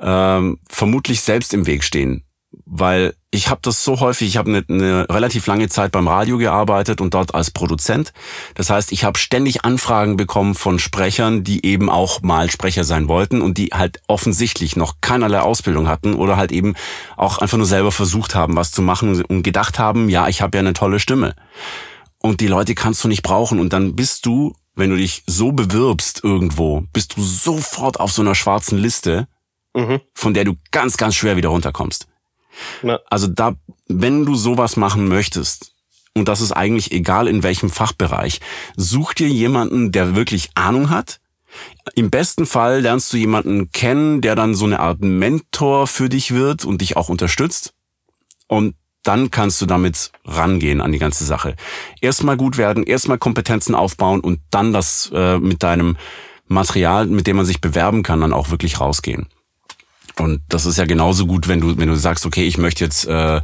[0.00, 2.24] ähm, vermutlich selbst im Weg stehen
[2.70, 6.38] weil ich habe das so häufig, ich habe eine, eine relativ lange Zeit beim Radio
[6.38, 8.12] gearbeitet und dort als Produzent.
[8.54, 13.08] Das heißt, ich habe ständig Anfragen bekommen von Sprechern, die eben auch mal Sprecher sein
[13.08, 16.74] wollten und die halt offensichtlich noch keinerlei Ausbildung hatten oder halt eben
[17.16, 20.56] auch einfach nur selber versucht haben, was zu machen und gedacht haben, ja, ich habe
[20.56, 21.34] ja eine tolle Stimme.
[22.18, 25.50] Und die Leute kannst du nicht brauchen und dann bist du wenn du dich so
[25.50, 29.26] bewirbst irgendwo, bist du sofort auf so einer schwarzen Liste,
[29.74, 30.00] mhm.
[30.14, 32.06] von der du ganz, ganz schwer wieder runterkommst.
[32.82, 33.00] Ja.
[33.10, 33.54] Also da,
[33.88, 35.72] wenn du sowas machen möchtest,
[36.14, 38.40] und das ist eigentlich egal in welchem Fachbereich,
[38.76, 41.20] such dir jemanden, der wirklich Ahnung hat.
[41.94, 46.32] Im besten Fall lernst du jemanden kennen, der dann so eine Art Mentor für dich
[46.34, 47.72] wird und dich auch unterstützt.
[48.48, 51.54] Und dann kannst du damit rangehen an die ganze Sache.
[52.00, 55.96] Erstmal gut werden, erstmal Kompetenzen aufbauen und dann das äh, mit deinem
[56.46, 59.28] Material, mit dem man sich bewerben kann, dann auch wirklich rausgehen.
[60.20, 63.06] Und das ist ja genauso gut, wenn du, wenn du sagst, okay, ich möchte jetzt
[63.06, 63.40] äh,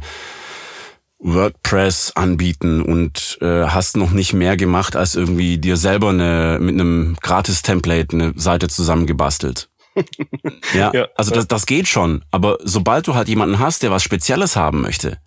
[1.19, 6.75] WordPress anbieten und äh, hast noch nicht mehr gemacht, als irgendwie dir selber eine, mit
[6.75, 9.69] einem Gratis-Template eine Seite zusammengebastelt.
[10.73, 12.23] ja, ja, also das, das geht schon.
[12.31, 15.19] Aber sobald du halt jemanden hast, der was Spezielles haben möchte,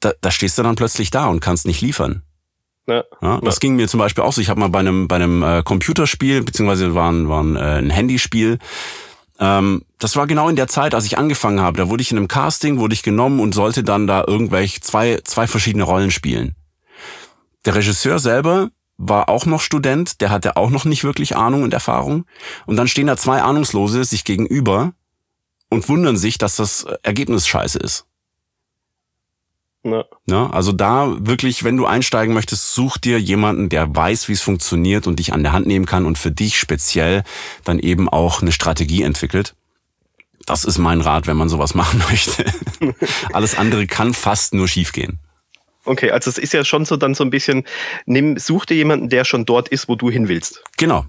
[0.00, 2.22] da, da stehst du dann plötzlich da und kannst nicht liefern.
[2.86, 3.60] Ja, ja, das ja.
[3.60, 4.40] ging mir zum Beispiel auch so.
[4.40, 8.58] Ich habe mal bei einem bei einem äh, Computerspiel beziehungsweise war ein, äh, ein Handyspiel.
[9.38, 11.78] Ähm, das war genau in der Zeit, als ich angefangen habe.
[11.78, 15.20] Da wurde ich in einem Casting wurde ich genommen und sollte dann da irgendwelche zwei
[15.24, 16.54] zwei verschiedene Rollen spielen.
[17.64, 21.74] Der Regisseur selber war auch noch Student, der hatte auch noch nicht wirklich Ahnung und
[21.74, 22.26] Erfahrung.
[22.66, 24.92] Und dann stehen da zwei Ahnungslose sich gegenüber
[25.68, 28.06] und wundern sich, dass das Ergebnis scheiße ist.
[29.84, 30.04] Ja.
[30.26, 30.50] ja.
[30.50, 35.06] Also da wirklich, wenn du einsteigen möchtest, such dir jemanden, der weiß, wie es funktioniert
[35.06, 37.22] und dich an der Hand nehmen kann und für dich speziell
[37.64, 39.54] dann eben auch eine Strategie entwickelt.
[40.46, 42.44] Das ist mein Rat, wenn man sowas machen möchte.
[43.32, 45.20] Alles andere kann fast nur schiefgehen.
[45.86, 47.64] Okay, also es ist ja schon so dann so ein bisschen,
[48.06, 50.64] nimm, such dir jemanden, der schon dort ist, wo du hin willst.
[50.78, 51.04] Genau.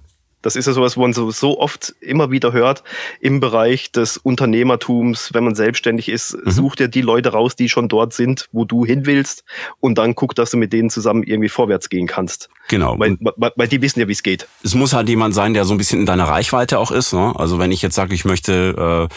[0.45, 2.83] Das ist ja sowas, wo man so, so oft immer wieder hört
[3.19, 6.51] im Bereich des Unternehmertums, wenn man selbstständig ist, mhm.
[6.51, 9.43] such dir die Leute raus, die schon dort sind, wo du hin willst
[9.79, 12.49] und dann guck, dass du mit denen zusammen irgendwie vorwärts gehen kannst.
[12.67, 12.99] Genau.
[12.99, 14.47] Weil, weil, weil die wissen ja, wie es geht.
[14.63, 17.11] Es muss halt jemand sein, der so ein bisschen in deiner Reichweite auch ist.
[17.13, 17.33] Ne?
[17.35, 19.15] Also wenn ich jetzt sage, ich möchte, äh,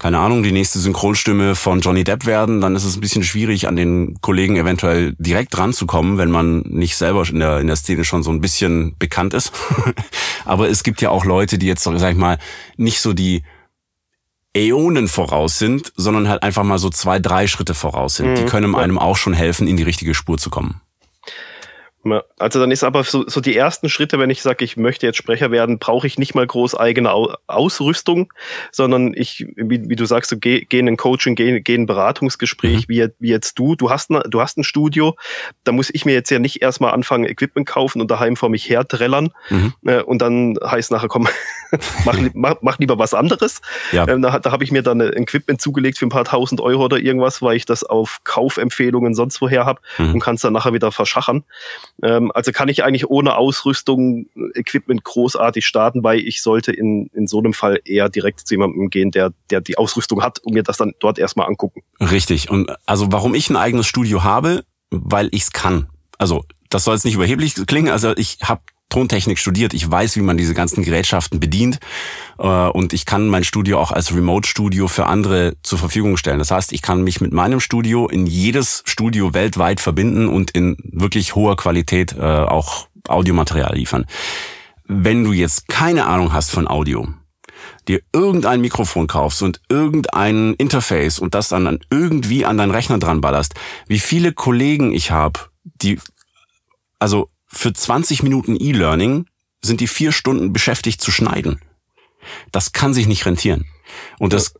[0.00, 3.68] keine Ahnung, die nächste Synchronstimme von Johnny Depp werden, dann ist es ein bisschen schwierig,
[3.68, 8.04] an den Kollegen eventuell direkt ranzukommen, wenn man nicht selber in der, in der Szene
[8.04, 9.52] schon so ein bisschen bekannt ist.
[10.46, 12.38] Aber es gibt ja auch Leute, die jetzt, sag ich mal,
[12.78, 13.42] nicht so die
[14.56, 18.30] Äonen voraus sind, sondern halt einfach mal so zwei, drei Schritte voraus sind.
[18.30, 18.34] Mhm.
[18.36, 20.80] Die können einem auch schon helfen, in die richtige Spur zu kommen.
[22.38, 25.18] Also dann ist aber so, so die ersten Schritte, wenn ich sage, ich möchte jetzt
[25.18, 27.12] Sprecher werden, brauche ich nicht mal groß eigene
[27.46, 28.32] Ausrüstung,
[28.72, 31.82] sondern ich, wie, wie du sagst, so geh, geh in ein Coaching, geh, geh in
[31.82, 32.92] ein Beratungsgespräch, mhm.
[32.92, 33.76] wie, wie jetzt du.
[33.76, 35.16] Du hast, ne, du hast ein Studio,
[35.64, 38.68] da muss ich mir jetzt ja nicht erstmal anfangen, Equipment kaufen und daheim vor mich
[38.70, 39.74] her trällern mhm.
[39.84, 41.28] äh, und dann heißt nachher, komm,
[42.04, 43.60] mach, mach, mach lieber was anderes.
[43.92, 44.08] Ja.
[44.08, 46.84] Ähm, da da habe ich mir dann ein Equipment zugelegt für ein paar tausend Euro
[46.84, 50.14] oder irgendwas, weil ich das auf Kaufempfehlungen sonst woher habe mhm.
[50.14, 51.44] und kann es dann nachher wieder verschachern.
[52.02, 57.26] Ähm, also kann ich eigentlich ohne Ausrüstung, Equipment großartig starten, weil ich sollte in, in
[57.26, 60.62] so einem Fall eher direkt zu jemandem gehen, der, der die Ausrüstung hat und mir
[60.62, 61.82] das dann dort erstmal angucken.
[62.00, 62.50] Richtig.
[62.50, 65.88] Und also warum ich ein eigenes Studio habe, weil ich es kann.
[66.18, 67.92] Also das soll jetzt nicht überheblich klingen.
[67.92, 69.72] Also ich habe Tontechnik studiert.
[69.72, 71.78] Ich weiß, wie man diese ganzen Gerätschaften bedient.
[72.38, 76.38] Äh, und ich kann mein Studio auch als Remote-Studio für andere zur Verfügung stellen.
[76.38, 80.76] Das heißt, ich kann mich mit meinem Studio in jedes Studio weltweit verbinden und in
[80.82, 84.04] wirklich hoher Qualität äh, auch Audiomaterial liefern.
[84.84, 87.08] Wenn du jetzt keine Ahnung hast von Audio,
[87.88, 93.20] dir irgendein Mikrofon kaufst und irgendein Interface und das dann irgendwie an deinen Rechner dran
[93.20, 93.54] ballerst,
[93.86, 95.98] wie viele Kollegen ich habe, die
[96.98, 99.26] also für 20 Minuten E-Learning
[99.62, 101.60] sind die vier Stunden beschäftigt zu schneiden.
[102.52, 103.66] Das kann sich nicht rentieren.
[104.18, 104.54] Und das,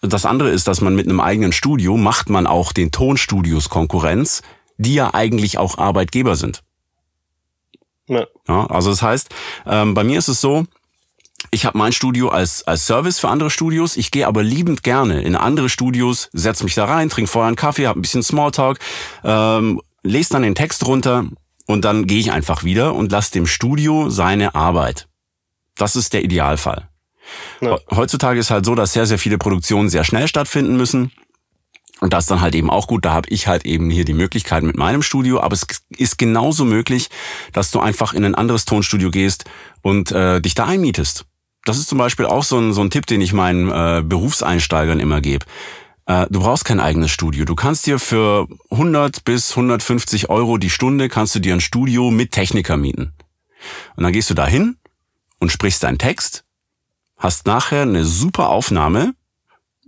[0.00, 4.42] das andere ist, dass man mit einem eigenen Studio macht man auch den Tonstudios Konkurrenz,
[4.76, 6.62] die ja eigentlich auch Arbeitgeber sind.
[8.08, 8.26] Ja.
[8.48, 9.28] ja also das heißt,
[9.66, 10.64] ähm, bei mir ist es so,
[11.50, 13.96] ich habe mein Studio als, als Service für andere Studios.
[13.96, 17.56] Ich gehe aber liebend gerne in andere Studios, setz mich da rein, trinke vorher einen
[17.56, 18.78] Kaffee, habe ein bisschen Smalltalk,
[19.24, 21.26] ähm, lese dann den Text runter
[21.66, 25.08] und dann gehe ich einfach wieder und lasse dem Studio seine Arbeit.
[25.76, 26.88] Das ist der Idealfall.
[27.60, 27.78] Ja.
[27.90, 31.12] Heutzutage ist halt so, dass sehr, sehr viele Produktionen sehr schnell stattfinden müssen.
[32.00, 33.04] Und das ist dann halt eben auch gut.
[33.04, 35.40] Da habe ich halt eben hier die Möglichkeit mit meinem Studio.
[35.40, 37.10] Aber es ist genauso möglich,
[37.52, 39.44] dass du einfach in ein anderes Tonstudio gehst
[39.82, 41.26] und äh, dich da einmietest.
[41.64, 44.98] Das ist zum Beispiel auch so ein, so ein Tipp, den ich meinen äh, Berufseinsteigern
[44.98, 45.46] immer gebe.
[46.06, 47.44] Äh, du brauchst kein eigenes Studio.
[47.44, 52.10] Du kannst dir für 100 bis 150 Euro die Stunde kannst du dir ein Studio
[52.10, 53.12] mit Techniker mieten.
[53.96, 54.76] Und dann gehst du dahin
[55.38, 56.44] und sprichst deinen Text,
[57.16, 59.14] hast nachher eine super Aufnahme,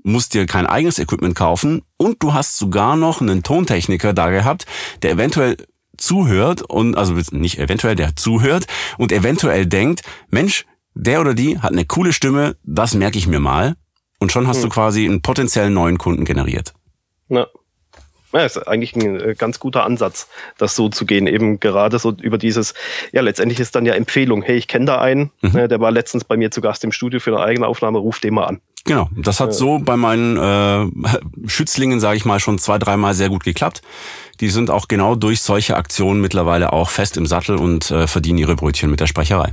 [0.05, 4.66] musst dir kein eigenes Equipment kaufen und du hast sogar noch einen Tontechniker da gehabt,
[5.03, 5.57] der eventuell
[5.96, 8.66] zuhört und also nicht eventuell, der zuhört
[8.98, 13.40] und eventuell denkt, Mensch, der oder die hat eine coole Stimme, das merke ich mir
[13.40, 13.77] mal.
[14.18, 14.64] Und schon hast hm.
[14.64, 16.72] du quasi einen potenziellen neuen Kunden generiert.
[17.29, 17.46] Ja.
[18.33, 21.29] Ja, ist eigentlich ein äh, ganz guter Ansatz, das so zu gehen.
[21.29, 22.74] Eben gerade so über dieses,
[23.12, 24.42] ja, letztendlich ist dann ja Empfehlung.
[24.42, 25.53] Hey, ich kenne da einen, mhm.
[25.53, 28.18] Ne, der war letztens bei mir zu Gast im Studio für eine eigene Aufnahme, ruf
[28.18, 28.61] den mal an.
[28.87, 33.29] Genau, das hat so bei meinen äh, Schützlingen, sage ich mal, schon zwei, dreimal sehr
[33.29, 33.83] gut geklappt.
[34.40, 38.38] Die sind auch genau durch solche Aktionen mittlerweile auch fest im Sattel und äh, verdienen
[38.38, 39.53] ihre Brötchen mit der Sprecherei.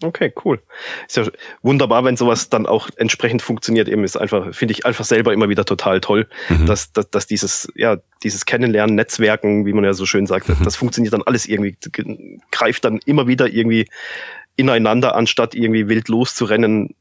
[0.00, 0.62] Okay, cool.
[1.08, 1.24] Ist ja
[1.62, 3.88] wunderbar, wenn sowas dann auch entsprechend funktioniert.
[3.88, 6.66] Eben ist einfach, finde ich einfach selber immer wieder total toll, mhm.
[6.66, 10.62] dass, dass, dass dieses, ja, dieses Kennenlernen, Netzwerken, wie man ja so schön sagt, mhm.
[10.62, 11.76] das funktioniert dann alles irgendwie,
[12.52, 13.88] greift dann immer wieder irgendwie
[14.54, 16.94] ineinander, anstatt irgendwie wild loszurennen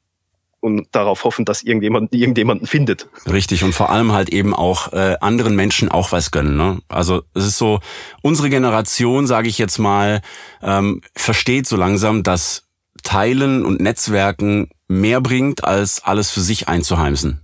[0.59, 3.07] und darauf hoffen, dass irgendjemand irgendjemanden findet.
[3.27, 6.57] Richtig und vor allem halt eben auch äh, anderen Menschen auch was gönnen.
[6.57, 6.79] Ne?
[6.87, 7.79] Also es ist so,
[8.21, 10.21] unsere Generation, sage ich jetzt mal,
[10.63, 12.66] ähm, versteht so langsam, dass
[13.03, 17.41] Teilen und Netzwerken mehr bringt, als alles für sich einzuheimsen.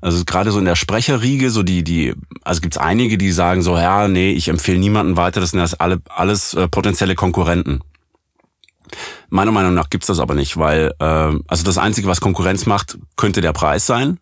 [0.00, 3.76] Also gerade so in der Sprecherriege, so die, die, also gibt's einige, die sagen so,
[3.76, 7.80] ja, nee, ich empfehle niemanden weiter, das sind das alle, alles äh, potenzielle Konkurrenten.
[9.30, 11.04] Meiner Meinung nach gibt's das aber nicht, weil äh,
[11.46, 14.18] also das Einzige, was Konkurrenz macht, könnte der Preis sein.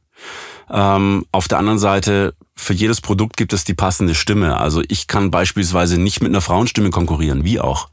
[0.71, 4.59] Ähm, auf der anderen Seite, für jedes Produkt gibt es die passende Stimme.
[4.59, 7.89] Also ich kann beispielsweise nicht mit einer Frauenstimme konkurrieren, wie auch.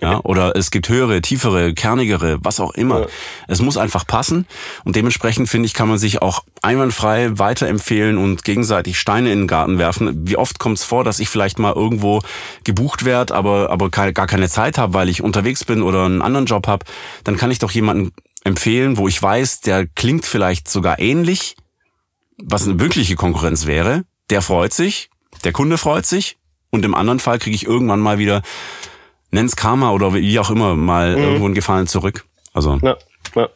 [0.00, 3.00] Ja, oder es gibt höhere, tiefere, kernigere, was auch immer.
[3.00, 3.06] Ja.
[3.48, 4.46] Es muss einfach passen.
[4.84, 9.48] Und dementsprechend finde ich, kann man sich auch einwandfrei weiterempfehlen und gegenseitig Steine in den
[9.48, 10.28] Garten werfen.
[10.28, 12.22] Wie oft kommt es vor, dass ich vielleicht mal irgendwo
[12.64, 16.46] gebucht werde, aber, aber gar keine Zeit habe, weil ich unterwegs bin oder einen anderen
[16.46, 16.84] Job habe.
[17.24, 18.12] Dann kann ich doch jemanden
[18.44, 21.56] empfehlen, wo ich weiß, der klingt vielleicht sogar ähnlich,
[22.38, 24.04] was eine wirkliche Konkurrenz wäre.
[24.30, 25.10] Der freut sich,
[25.44, 26.38] der Kunde freut sich
[26.70, 28.42] und im anderen Fall kriege ich irgendwann mal wieder
[29.30, 31.22] nenn's Karma oder wie auch immer, mal mhm.
[31.22, 32.24] irgendwo einen Gefallen zurück.
[32.52, 32.78] Also.
[32.82, 32.96] Ja,
[33.36, 33.48] ja.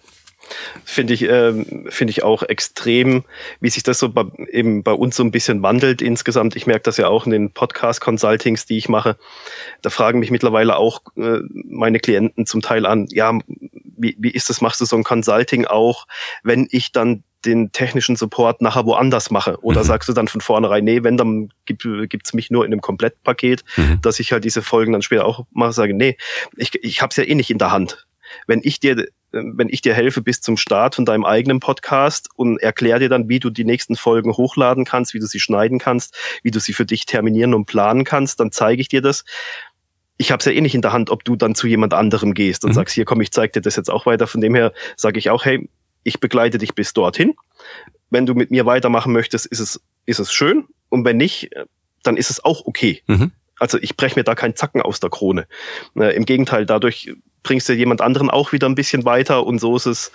[0.85, 1.53] Finde ich, äh,
[1.89, 3.25] finde ich auch extrem,
[3.61, 6.55] wie sich das so bei, eben bei uns so ein bisschen wandelt insgesamt.
[6.55, 9.17] Ich merke das ja auch in den Podcast-Consultings, die ich mache.
[9.81, 13.33] Da fragen mich mittlerweile auch äh, meine Klienten zum Teil an, ja,
[13.97, 16.07] wie, wie ist das, machst du so ein Consulting auch,
[16.43, 19.59] wenn ich dann den technischen Support nachher woanders mache?
[19.63, 19.87] Oder mhm.
[19.87, 23.65] sagst du dann von vornherein, nee, wenn, dann gibt es mich nur in einem Komplettpaket,
[23.77, 24.01] mhm.
[24.03, 26.17] dass ich halt diese Folgen dann später auch mache, sage, nee,
[26.57, 28.07] ich, ich habe es ja eh nicht in der Hand.
[28.47, 32.63] Wenn ich dir wenn ich dir helfe bis zum Start von deinem eigenen Podcast und
[32.63, 36.17] erkläre dir dann, wie du die nächsten Folgen hochladen kannst, wie du sie schneiden kannst,
[36.45, 39.25] wie du sie für dich terminieren und planen kannst, dann zeige ich dir das
[40.17, 42.35] ich habe es ja eh nicht in der Hand, ob du dann zu jemand anderem
[42.35, 42.75] gehst und mhm.
[42.75, 44.27] sagst, hier komm, ich zeig dir das jetzt auch weiter.
[44.27, 45.69] Von dem her sage ich auch, hey,
[46.05, 47.35] ich begleite dich bis dorthin.
[48.11, 50.67] Wenn du mit mir weitermachen möchtest, ist es, ist es schön.
[50.89, 51.51] Und wenn nicht,
[52.03, 53.03] dann ist es auch okay.
[53.07, 53.33] Mhm.
[53.59, 55.47] Also ich breche mir da keinen Zacken aus der Krone.
[55.97, 57.13] Äh, Im Gegenteil, dadurch
[57.43, 60.13] bringst du jemand anderen auch wieder ein bisschen weiter und so ist es,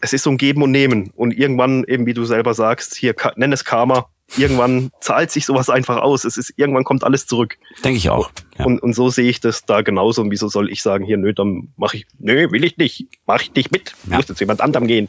[0.00, 1.10] es ist so ein Geben und Nehmen.
[1.16, 5.70] Und irgendwann, eben wie du selber sagst, hier nenn es Karma, irgendwann zahlt sich sowas
[5.70, 6.24] einfach aus.
[6.24, 7.58] Es ist, irgendwann kommt alles zurück.
[7.82, 8.30] Denke ich auch.
[8.58, 8.64] Ja.
[8.64, 10.22] Und, und so sehe ich das da genauso.
[10.22, 13.42] Und wieso soll ich sagen, hier, nö, dann mache ich, nö, will ich nicht, mach
[13.42, 13.94] ich nicht mit.
[14.08, 14.16] Ja.
[14.16, 15.08] Muss jetzt jemand anderem gehen.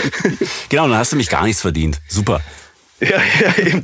[0.68, 2.00] genau, dann hast du mich gar nichts verdient.
[2.08, 2.40] Super.
[3.02, 3.82] Ja, ja, eben.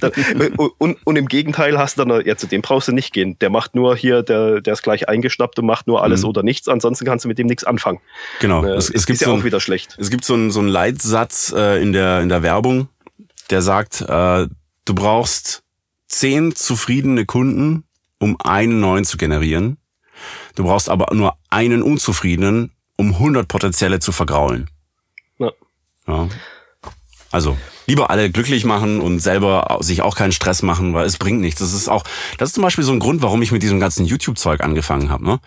[0.57, 3.37] Und, und, und, im Gegenteil hast du dann, ja, zu dem brauchst du nicht gehen.
[3.41, 6.29] Der macht nur hier, der, der ist gleich eingeschnappt und macht nur alles mhm.
[6.29, 6.69] oder nichts.
[6.69, 7.99] Ansonsten kannst du mit dem nichts anfangen.
[8.39, 8.65] Genau.
[8.65, 9.97] Äh, es, es gibt ist ja so auch wieder schlecht.
[9.99, 12.89] Es gibt so einen, so einen Leitsatz äh, in, der, in der Werbung,
[13.51, 14.47] der sagt, äh,
[14.89, 15.65] Du brauchst
[16.07, 17.85] zehn zufriedene Kunden,
[18.19, 19.77] um einen neuen zu generieren.
[20.55, 24.71] Du brauchst aber nur einen unzufriedenen, um 100 potenzielle zu vergraulen.
[25.39, 25.53] Ja.
[26.07, 26.27] ja.
[27.31, 31.41] Also lieber alle glücklich machen und selber sich auch keinen Stress machen, weil es bringt
[31.41, 31.61] nichts.
[31.61, 32.05] Das ist auch,
[32.38, 35.25] das ist zum Beispiel so ein Grund, warum ich mit diesem ganzen YouTube-Zeug angefangen habe.
[35.25, 35.41] Ne?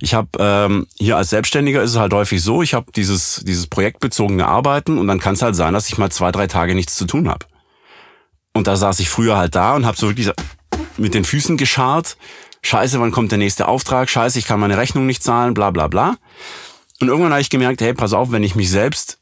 [0.00, 3.68] Ich habe ähm, hier als Selbstständiger ist es halt häufig so, ich habe dieses dieses
[3.68, 6.96] projektbezogene Arbeiten und dann kann es halt sein, dass ich mal zwei drei Tage nichts
[6.96, 7.46] zu tun habe.
[8.52, 10.30] Und da saß ich früher halt da und habe so wirklich
[10.96, 12.16] mit den Füßen gescharrt.
[12.62, 14.10] Scheiße, wann kommt der nächste Auftrag?
[14.10, 16.16] Scheiße, ich kann meine Rechnung nicht zahlen, bla bla bla.
[17.00, 19.18] Und irgendwann habe ich gemerkt, hey, pass auf, wenn ich mich selbst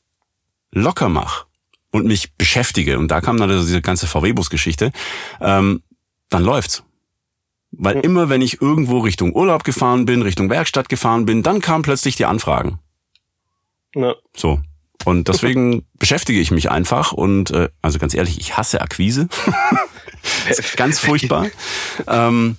[0.73, 1.48] locker mache
[1.90, 4.92] und mich beschäftige, und da kam dann diese ganze VW-Bus-Geschichte,
[5.40, 5.83] ähm,
[6.29, 6.83] dann läuft's.
[7.70, 8.03] Weil mhm.
[8.03, 12.16] immer, wenn ich irgendwo Richtung Urlaub gefahren bin, Richtung Werkstatt gefahren bin, dann kamen plötzlich
[12.16, 12.79] die Anfragen.
[13.94, 14.14] Ja.
[14.35, 14.61] So.
[15.05, 19.29] Und deswegen beschäftige ich mich einfach und äh, also ganz ehrlich, ich hasse Akquise.
[20.77, 21.46] ganz furchtbar.
[22.07, 22.57] Ähm,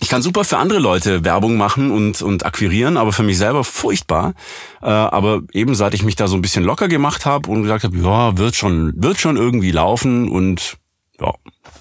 [0.00, 3.62] ich kann super für andere Leute Werbung machen und, und akquirieren, aber für mich selber
[3.62, 4.34] furchtbar.
[4.82, 7.84] Äh, aber eben seit ich mich da so ein bisschen locker gemacht habe und gesagt
[7.84, 10.76] habe, ja, wird schon, wird schon irgendwie laufen und
[11.20, 11.32] ja,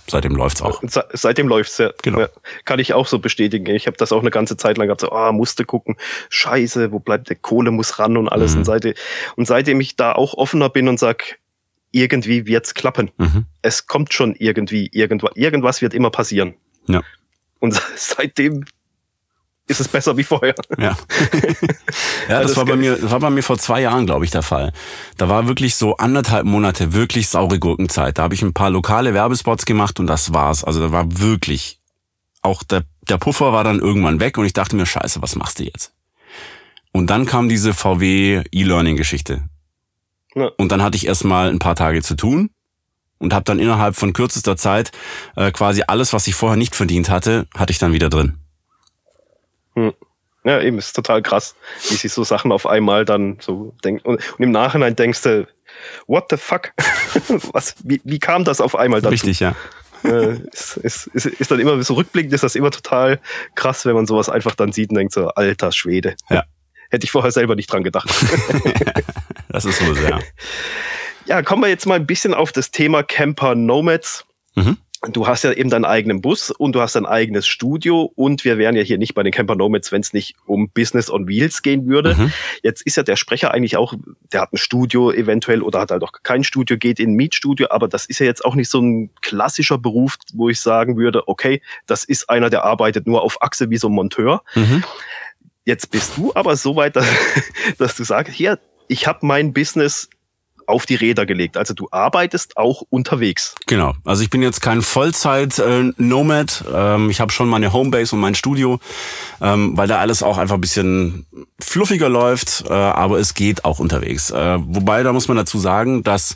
[0.08, 0.82] seitdem läuft's auch.
[0.86, 1.92] Se seitdem läuft's ja.
[2.04, 2.20] Genau.
[2.20, 2.30] Ja,
[2.66, 3.66] kann ich auch so bestätigen.
[3.68, 5.96] Ich habe das auch eine ganze Zeit lang gehabt, so, ah, musste gucken,
[6.30, 8.54] scheiße, wo bleibt der Kohle, muss ran und alles.
[8.54, 8.60] Mhm.
[8.60, 8.94] Und, seitdem,
[9.36, 11.40] und seitdem ich da auch offener bin und sag,
[11.92, 13.12] irgendwie wird's klappen.
[13.18, 13.46] Mhm.
[13.62, 16.54] Es kommt schon irgendwie, irgendwas, irgendwas wird immer passieren.
[16.88, 17.02] Ja.
[17.62, 18.66] Und seitdem
[19.68, 20.56] ist es besser wie vorher.
[20.78, 20.98] Ja,
[22.28, 24.42] ja das, war bei mir, das war bei mir vor zwei Jahren, glaube ich, der
[24.42, 24.74] Fall.
[25.18, 28.18] Da war wirklich so anderthalb Monate wirklich saure Gurkenzeit.
[28.18, 30.66] Da habe ich ein paar lokale Werbespots gemacht und das war's.
[30.66, 31.80] Also da war wirklich
[32.42, 35.60] auch der, der Puffer war dann irgendwann weg und ich dachte mir, scheiße, was machst
[35.60, 35.94] du jetzt?
[36.92, 39.44] Und dann kam diese VW E-Learning-Geschichte.
[40.36, 40.50] Ja.
[40.58, 42.50] Und dann hatte ich erstmal ein paar Tage zu tun
[43.22, 44.92] und habe dann innerhalb von kürzester Zeit
[45.36, 48.38] äh, quasi alles, was ich vorher nicht verdient hatte, hatte ich dann wieder drin.
[49.76, 49.94] Hm.
[50.44, 51.56] Ja, eben, ist total krass,
[51.90, 54.08] wie sich so Sachen auf einmal dann so denken.
[54.08, 55.48] Und, und im Nachhinein denkst du,
[56.08, 56.72] what the fuck?
[57.54, 59.12] Was, wie, wie kam das auf einmal dazu?
[59.12, 59.56] Richtig, ja.
[60.04, 63.20] äh, ist, ist, ist, ist dann immer so rückblickend, ist das immer total
[63.54, 66.16] krass, wenn man sowas einfach dann sieht und denkt so, alter Schwede.
[66.32, 66.44] Ja.
[66.90, 68.10] Hätte ich vorher selber nicht dran gedacht.
[69.50, 70.20] das ist so sehr.
[71.26, 74.26] Ja, kommen wir jetzt mal ein bisschen auf das Thema Camper Nomads.
[74.56, 74.78] Mhm.
[75.10, 78.60] Du hast ja eben deinen eigenen Bus und du hast dein eigenes Studio und wir
[78.60, 81.64] wären ja hier nicht bei den Camper Nomads, wenn es nicht um Business on Wheels
[81.64, 82.14] gehen würde.
[82.14, 82.32] Mhm.
[82.62, 83.96] Jetzt ist ja der Sprecher eigentlich auch,
[84.32, 87.68] der hat ein Studio eventuell oder hat halt auch kein Studio, geht in ein Mietstudio,
[87.72, 91.28] aber das ist ja jetzt auch nicht so ein klassischer Beruf, wo ich sagen würde,
[91.28, 94.44] okay, das ist einer, der arbeitet nur auf Achse wie so ein Monteur.
[94.54, 94.84] Mhm.
[95.66, 97.08] Jetzt bist du aber so weit, dass,
[97.80, 100.10] dass du sagst, hier, ich habe mein Business
[100.72, 101.58] auf die Räder gelegt.
[101.58, 103.56] Also du arbeitest auch unterwegs.
[103.68, 103.94] Genau.
[104.06, 106.64] Also ich bin jetzt kein Vollzeit-Nomad.
[106.74, 108.80] Ähm, ich habe schon meine Homebase und mein Studio,
[109.42, 111.26] ähm, weil da alles auch einfach ein bisschen
[111.60, 114.32] fluffiger läuft, äh, aber es geht auch unterwegs.
[114.32, 116.36] Äh, wobei, da muss man dazu sagen, dass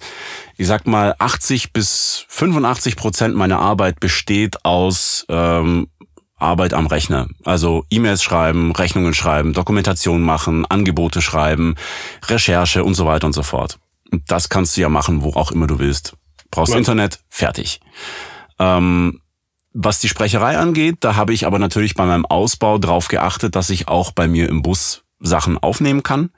[0.57, 5.87] ich sag mal 80 bis 85 Prozent meiner Arbeit besteht aus ähm,
[6.37, 7.27] Arbeit am Rechner.
[7.43, 11.75] Also E-Mails schreiben, Rechnungen schreiben, Dokumentation machen, Angebote schreiben,
[12.27, 13.79] Recherche und so weiter und so fort.
[14.27, 16.15] Das kannst du ja machen, wo auch immer du willst.
[16.51, 16.77] Brauchst ja.
[16.77, 17.79] Internet, fertig.
[18.59, 19.21] Ähm,
[19.73, 23.69] was die Sprecherei angeht, da habe ich aber natürlich bei meinem Ausbau drauf geachtet, dass
[23.69, 26.29] ich auch bei mir im Bus Sachen aufnehmen kann.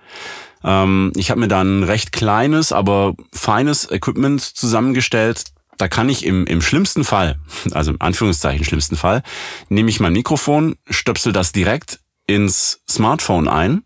[0.63, 5.43] Ähm, ich habe mir dann recht kleines, aber feines Equipment zusammengestellt.
[5.77, 7.39] Da kann ich im, im schlimmsten Fall,
[7.71, 9.21] also im Anführungszeichen schlimmsten Fall,
[9.69, 13.84] nehme ich mein Mikrofon, stöpsel das direkt ins Smartphone ein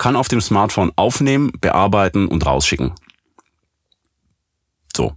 [0.00, 2.92] kann auf dem Smartphone aufnehmen, bearbeiten und rausschicken.
[4.96, 5.12] So.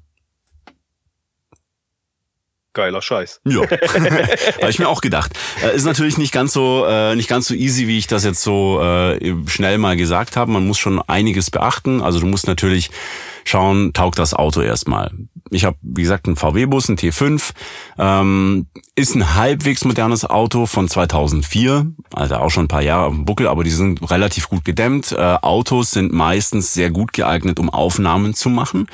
[2.74, 3.39] Geiler Scheiß.
[3.46, 5.32] Ja, habe ich mir auch gedacht.
[5.63, 8.41] Äh, ist natürlich nicht ganz so äh, nicht ganz so easy, wie ich das jetzt
[8.41, 10.52] so äh, schnell mal gesagt habe.
[10.52, 12.02] Man muss schon einiges beachten.
[12.02, 12.91] Also du musst natürlich
[13.43, 15.12] schauen, taugt das Auto erstmal.
[15.49, 17.51] Ich habe, wie gesagt, einen VW-Bus, einen T5.
[17.99, 23.13] Ähm, ist ein halbwegs modernes Auto von 2004, also auch schon ein paar Jahre auf
[23.13, 25.12] dem Buckel, aber die sind relativ gut gedämmt.
[25.12, 28.88] Äh, Autos sind meistens sehr gut geeignet, um Aufnahmen zu machen,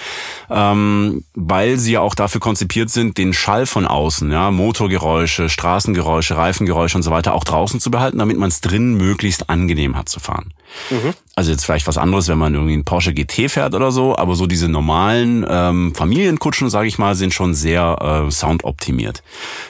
[0.49, 6.38] ähm, weil sie ja auch dafür konzipiert sind, den Schall von außen, ja, Motorgeräusche, Straßengeräusche,
[6.38, 10.07] Reifengeräusche und so weiter auch draußen zu behalten, damit man es drin möglichst angenehm hat
[10.07, 10.53] zu fahren.
[10.89, 11.13] Mhm.
[11.35, 14.35] Also jetzt vielleicht was anderes, wenn man irgendwie einen Porsche GT fährt oder so, aber
[14.39, 19.21] so diese normalen ähm, Familienkutschen, sage ich mal, sind schon sehr äh, soundoptimiert.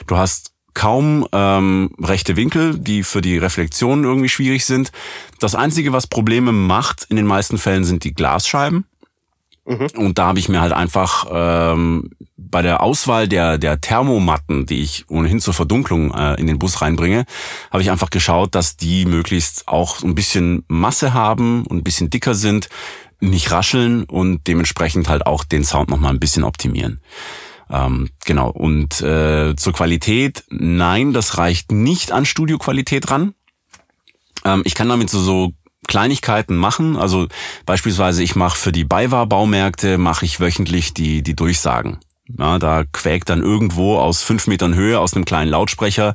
[0.06, 4.92] Du hast kaum ähm, rechte Winkel, die für die Reflexion irgendwie schwierig sind.
[5.40, 8.86] Das Einzige, was Probleme macht in den meisten Fällen, sind die Glasscheiben.
[9.66, 9.88] Mhm.
[9.96, 14.80] Und da habe ich mir halt einfach ähm, bei der Auswahl der, der Thermomatten, die
[14.80, 17.24] ich ohnehin zur Verdunklung äh, in den Bus reinbringe,
[17.70, 22.10] habe ich einfach geschaut, dass die möglichst auch ein bisschen Masse haben und ein bisschen
[22.10, 22.68] dicker sind,
[23.20, 27.00] nicht rascheln und dementsprechend halt auch den Sound nochmal ein bisschen optimieren.
[27.70, 28.50] Ähm, genau.
[28.50, 33.34] Und äh, zur Qualität, nein, das reicht nicht an Studioqualität ran.
[34.44, 35.52] Ähm, ich kann damit so, so
[35.86, 36.96] Kleinigkeiten machen.
[36.96, 37.28] Also
[37.66, 41.98] beispielsweise ich mache für die BayWa-Baumärkte mache ich wöchentlich die die Durchsagen.
[42.38, 46.10] Ja, da quäkt dann irgendwo aus fünf Metern Höhe aus einem kleinen Lautsprecher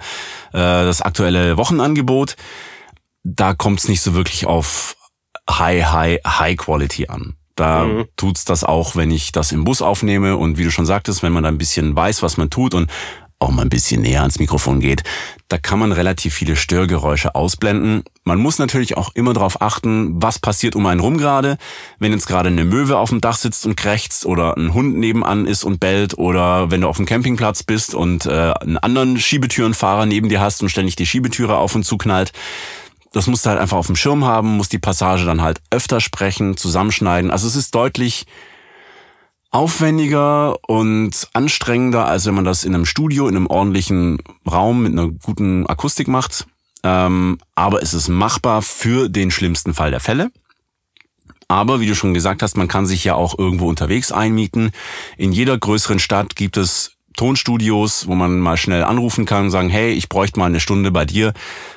[0.53, 2.35] äh, das aktuelle Wochenangebot.
[3.23, 4.95] Da kommt es nicht so wirklich auf
[5.49, 7.35] High, High, High Quality an.
[7.55, 8.05] Da mhm.
[8.17, 11.31] tut's das auch, wenn ich das im Bus aufnehme und wie du schon sagtest, wenn
[11.31, 12.91] man da ein bisschen weiß, was man tut und
[13.39, 15.03] auch mal ein bisschen näher ans Mikrofon geht,
[15.49, 18.03] da kann man relativ viele Störgeräusche ausblenden.
[18.23, 21.57] Man muss natürlich auch immer darauf achten, was passiert um einen rum gerade.
[21.99, 25.45] Wenn jetzt gerade eine Möwe auf dem Dach sitzt und krächzt oder ein Hund nebenan
[25.45, 30.05] ist und bellt oder wenn du auf dem Campingplatz bist und äh, einen anderen Schiebetürenfahrer
[30.05, 32.31] neben dir hast und ständig die Schiebetüre auf und zu knallt.
[33.15, 36.01] Das musst du halt einfach auf dem Schirm haben, musst die Passage dann halt öfter
[36.01, 37.31] sprechen, zusammenschneiden.
[37.31, 38.25] Also es ist deutlich
[39.51, 44.91] aufwendiger und anstrengender, als wenn man das in einem Studio, in einem ordentlichen Raum mit
[44.91, 46.45] einer guten Akustik macht.
[46.83, 50.29] Ähm, aber es ist machbar für den schlimmsten Fall der Fälle.
[51.47, 54.71] Aber wie du schon gesagt hast, man kann sich ja auch irgendwo unterwegs einmieten.
[55.15, 59.69] In jeder größeren Stadt gibt es Tonstudios, wo man mal schnell anrufen kann und sagen,
[59.69, 61.33] hey, ich bräuchte mal eine Stunde bei dir.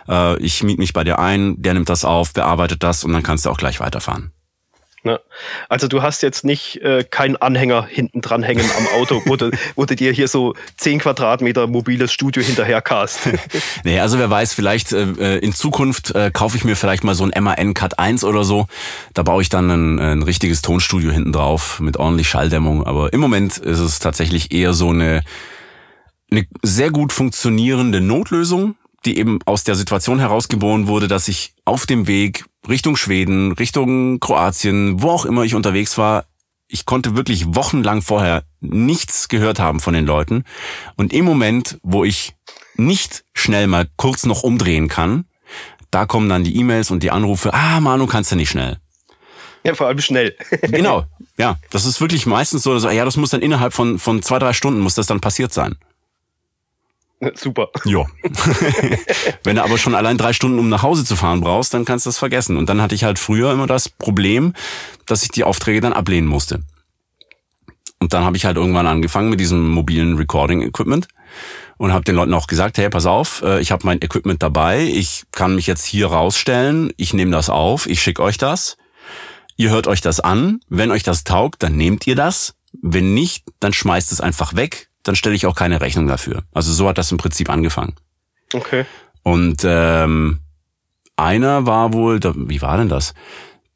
[0.08, 3.22] Äh, ich miete mich bei dir ein, der nimmt das auf, bearbeitet das und dann
[3.22, 4.32] kannst du auch gleich weiterfahren.
[5.04, 5.20] Ne?
[5.68, 9.50] Also du hast jetzt nicht äh, keinen Anhänger hinten dran hängen am Auto, wo du,
[9.76, 13.20] wo du dir hier so 10 Quadratmeter mobiles Studio hinterher cast.
[13.84, 17.24] nee, also wer weiß, vielleicht äh, in Zukunft äh, kaufe ich mir vielleicht mal so
[17.24, 18.66] ein MAN Cut 1 oder so.
[19.14, 22.84] Da baue ich dann ein, ein richtiges Tonstudio hinten drauf mit ordentlich Schalldämmung.
[22.84, 25.22] Aber im Moment ist es tatsächlich eher so eine,
[26.30, 28.74] eine sehr gut funktionierende Notlösung,
[29.04, 34.20] die eben aus der Situation herausgeboren wurde, dass ich auf dem Weg Richtung Schweden, Richtung
[34.20, 36.24] Kroatien, wo auch immer ich unterwegs war,
[36.68, 40.44] ich konnte wirklich wochenlang vorher nichts gehört haben von den Leuten.
[40.96, 42.34] Und im Moment, wo ich
[42.76, 45.24] nicht schnell mal kurz noch umdrehen kann,
[45.90, 48.78] da kommen dann die E-Mails und die Anrufe, ah, Manu, kannst du nicht schnell.
[49.64, 50.36] Ja, vor allem schnell.
[50.62, 51.04] genau,
[51.38, 51.58] ja.
[51.70, 54.52] Das ist wirklich meistens so, dass, ja, das muss dann innerhalb von, von zwei, drei
[54.52, 55.76] Stunden muss das dann passiert sein.
[57.34, 57.68] Super.
[57.84, 58.04] Ja.
[59.44, 62.06] Wenn du aber schon allein drei Stunden, um nach Hause zu fahren brauchst, dann kannst
[62.06, 62.56] du das vergessen.
[62.56, 64.54] Und dann hatte ich halt früher immer das Problem,
[65.06, 66.60] dass ich die Aufträge dann ablehnen musste.
[68.00, 71.08] Und dann habe ich halt irgendwann angefangen mit diesem mobilen Recording-Equipment
[71.78, 74.84] und habe den Leuten auch gesagt, hey, pass auf, äh, ich habe mein Equipment dabei,
[74.84, 78.76] ich kann mich jetzt hier rausstellen, ich nehme das auf, ich schicke euch das,
[79.56, 83.44] ihr hört euch das an, wenn euch das taugt, dann nehmt ihr das, wenn nicht,
[83.58, 86.42] dann schmeißt es einfach weg, dann stelle ich auch keine Rechnung dafür.
[86.52, 87.94] Also so hat das im Prinzip angefangen.
[88.52, 88.84] Okay.
[89.22, 90.40] Und ähm,
[91.16, 93.14] einer war wohl, wie war denn das?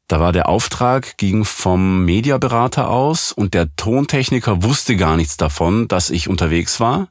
[0.07, 5.87] Da war der Auftrag, ging vom Mediaberater aus und der Tontechniker wusste gar nichts davon,
[5.87, 7.07] dass ich unterwegs war.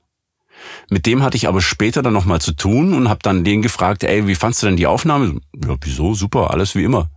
[0.89, 4.05] Mit dem hatte ich aber später dann nochmal zu tun und habe dann den gefragt,
[4.05, 5.41] ey, wie fandst du denn die Aufnahme?
[5.55, 6.15] Ja, wieso?
[6.15, 7.11] Super, alles wie immer.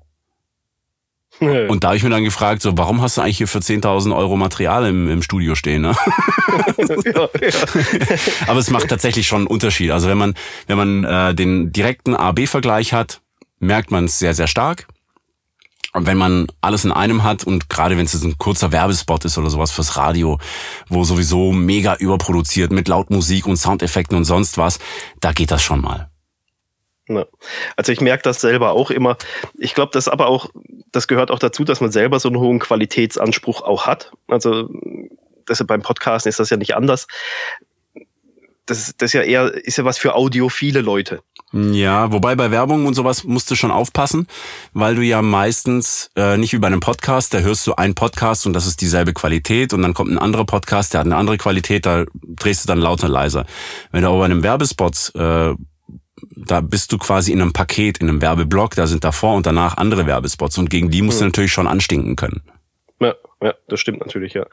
[1.39, 4.15] Und da habe ich mir dann gefragt, so, warum hast du eigentlich hier für 10.000
[4.15, 5.81] Euro Material im, im Studio stehen?
[5.81, 5.95] Ne?
[6.77, 7.51] ja, ja.
[8.47, 9.91] Aber es macht tatsächlich schon einen Unterschied.
[9.91, 10.33] Also wenn man,
[10.67, 13.21] wenn man äh, den direkten A-B-Vergleich hat,
[13.59, 14.87] merkt man es sehr, sehr stark.
[15.93, 19.37] Und wenn man alles in einem hat und gerade wenn es ein kurzer Werbespot ist
[19.37, 20.39] oder sowas fürs Radio,
[20.89, 24.79] wo sowieso mega überproduziert mit Lautmusik und Soundeffekten und sonst was,
[25.21, 26.09] da geht das schon mal.
[27.07, 27.25] Ja.
[27.75, 29.17] Also ich merke das selber auch immer.
[29.57, 30.49] Ich glaube, das aber auch,
[30.95, 34.11] das gehört auch dazu, dass man selber so einen hohen Qualitätsanspruch auch hat.
[34.27, 34.69] Also
[35.47, 37.07] deshalb beim Podcasten ist das ja nicht anders.
[38.65, 41.21] Das, das ist ja eher, ist ja was für audiophile Leute.
[41.53, 44.27] Ja, wobei bei Werbung und sowas musst du schon aufpassen,
[44.73, 48.47] weil du ja meistens äh, nicht wie bei einem Podcast, da hörst du einen Podcast
[48.47, 51.37] und das ist dieselbe Qualität und dann kommt ein anderer Podcast, der hat eine andere
[51.37, 53.45] Qualität, da drehst du dann lauter leiser.
[53.91, 55.53] Wenn du aber bei einem Werbespot äh,
[56.21, 59.77] da bist du quasi in einem Paket, in einem Werbeblock, da sind davor und danach
[59.77, 62.41] andere Werbespots und gegen die musst du natürlich schon anstinken können.
[62.99, 64.45] Ja, ja, das stimmt natürlich, ja.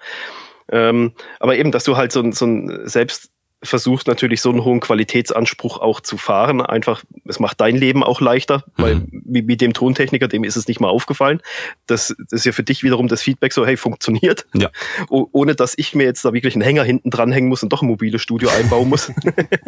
[0.71, 3.32] Ähm, aber eben, dass du halt so, so ein selbst
[3.63, 6.61] versucht natürlich so einen hohen Qualitätsanspruch auch zu fahren.
[6.61, 9.23] Einfach, es macht dein Leben auch leichter, weil mhm.
[9.25, 11.41] wie, wie dem Tontechniker, dem ist es nicht mal aufgefallen.
[11.87, 14.47] Das, das ist ja für dich wiederum das Feedback so, hey, funktioniert.
[14.55, 14.71] Ja.
[15.09, 17.83] O ohne dass ich mir jetzt da wirklich einen Hänger hinten dranhängen muss und doch
[17.83, 19.13] ein mobiles Studio einbauen muss.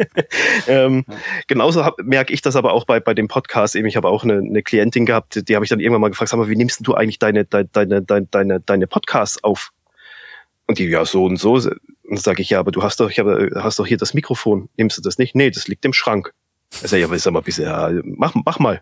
[0.67, 1.15] ähm, ja.
[1.47, 3.87] Genauso hab, merke ich das aber auch bei, bei dem Podcast eben.
[3.87, 6.31] Ich habe auch eine, eine Klientin gehabt, die, die habe ich dann irgendwann mal gefragt,
[6.31, 9.71] sag mal, wie nimmst du eigentlich deine, deine, deine, deine, deine Podcasts auf?
[10.67, 11.53] Und die, ja, so und so.
[11.53, 14.13] Und dann sage ich, ja, aber du hast doch, ich habe, hast doch hier das
[14.13, 14.69] Mikrofon.
[14.77, 15.35] Nimmst du das nicht?
[15.35, 16.33] Nee, das liegt im Schrank.
[16.81, 18.81] Er sagt, ja, aber sag mal, bisschen, ja, mach, mach mal.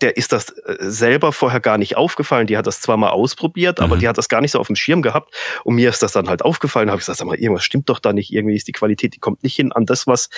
[0.00, 2.46] Der ist das äh, selber vorher gar nicht aufgefallen.
[2.46, 3.84] Die hat das zwar mal ausprobiert, mhm.
[3.84, 5.34] aber die hat das gar nicht so auf dem Schirm gehabt.
[5.64, 6.90] Und mir ist das dann halt aufgefallen.
[6.90, 8.32] Habe ich gesagt, sag mal, irgendwas stimmt doch da nicht.
[8.32, 10.28] Irgendwie ist die Qualität, die kommt nicht hin an das, was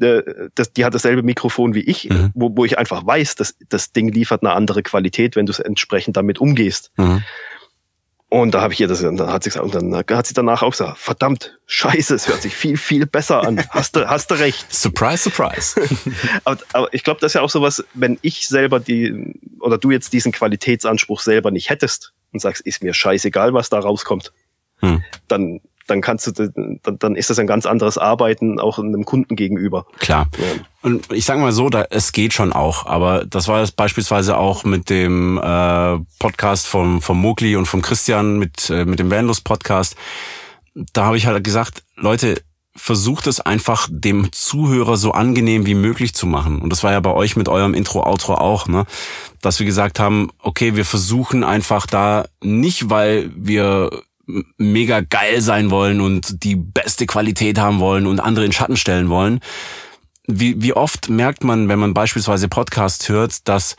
[0.00, 0.22] äh,
[0.54, 2.30] das, die hat dasselbe Mikrofon wie ich, mhm.
[2.34, 5.60] wo, wo ich einfach weiß, dass das Ding liefert eine andere Qualität, wenn du es
[5.60, 6.90] entsprechend damit umgehst.
[6.96, 7.22] Mhm.
[8.32, 10.34] Und da habe ich ihr das, und dann hat sie gesagt, und dann hat sie
[10.34, 13.60] danach auch gesagt, verdammt, scheiße, es hört sich viel, viel besser an.
[13.70, 14.66] Hast du, hast du recht.
[14.72, 15.80] Surprise, surprise.
[16.44, 19.90] aber, aber ich glaube, das ist ja auch sowas, wenn ich selber die, oder du
[19.90, 24.32] jetzt diesen Qualitätsanspruch selber nicht hättest und sagst, ist mir scheißegal, was da rauskommt,
[24.78, 25.02] hm.
[25.26, 25.60] dann
[25.90, 29.86] dann kannst du, dann, dann ist das ein ganz anderes Arbeiten auch einem Kunden gegenüber.
[29.98, 30.28] Klar.
[30.38, 30.62] Ja.
[30.82, 34.38] Und ich sage mal so, da, es geht schon auch, aber das war jetzt beispielsweise
[34.38, 39.10] auch mit dem äh, Podcast vom, vom Mogli und vom Christian mit, äh, mit dem
[39.10, 39.96] Vanlust Podcast.
[40.92, 42.40] Da habe ich halt gesagt, Leute,
[42.76, 46.62] versucht es einfach dem Zuhörer so angenehm wie möglich zu machen.
[46.62, 48.86] Und das war ja bei euch mit eurem Intro-Outro auch, ne?
[49.42, 53.90] Dass wir gesagt haben, okay, wir versuchen einfach da nicht, weil wir
[54.56, 59.08] mega geil sein wollen und die beste Qualität haben wollen und andere in Schatten stellen
[59.08, 59.40] wollen.
[60.26, 63.76] Wie, wie oft merkt man, wenn man beispielsweise Podcast hört, dass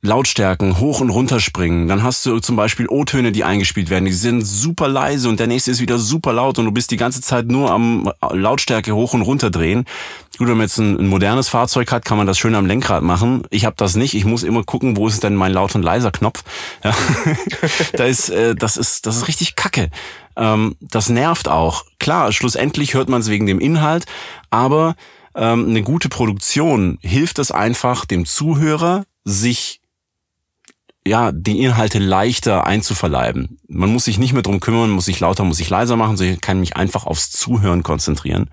[0.00, 1.86] Lautstärken hoch und runter springen.
[1.86, 4.06] Dann hast du zum Beispiel O-Töne, die eingespielt werden.
[4.06, 6.96] Die sind super leise und der nächste ist wieder super laut und du bist die
[6.96, 9.84] ganze Zeit nur am Lautstärke hoch und runter drehen.
[10.38, 13.02] Gut, wenn man jetzt ein, ein modernes Fahrzeug hat, kann man das schön am Lenkrad
[13.02, 13.42] machen.
[13.50, 14.14] Ich habe das nicht.
[14.14, 16.42] Ich muss immer gucken, wo ist denn mein laut und leiser Knopf.
[16.82, 16.94] Ja.
[17.92, 19.90] da ist, äh, das ist, das ist richtig Kacke.
[20.36, 21.84] Ähm, das nervt auch.
[21.98, 24.06] Klar, schlussendlich hört man es wegen dem Inhalt,
[24.48, 24.94] aber
[25.34, 29.80] ähm, eine gute Produktion hilft es einfach dem Zuhörer sich
[31.06, 33.60] ja, die Inhalte leichter einzuverleiben.
[33.68, 36.34] Man muss sich nicht mehr drum kümmern, muss sich lauter, muss sich leiser machen, sondern
[36.34, 38.50] ich kann mich einfach aufs Zuhören konzentrieren.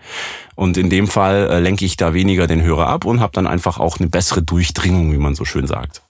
[0.56, 3.48] Und in dem Fall äh, lenke ich da weniger den Hörer ab und habe dann
[3.48, 6.04] einfach auch eine bessere Durchdringung, wie man so schön sagt.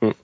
[0.00, 0.14] Hm.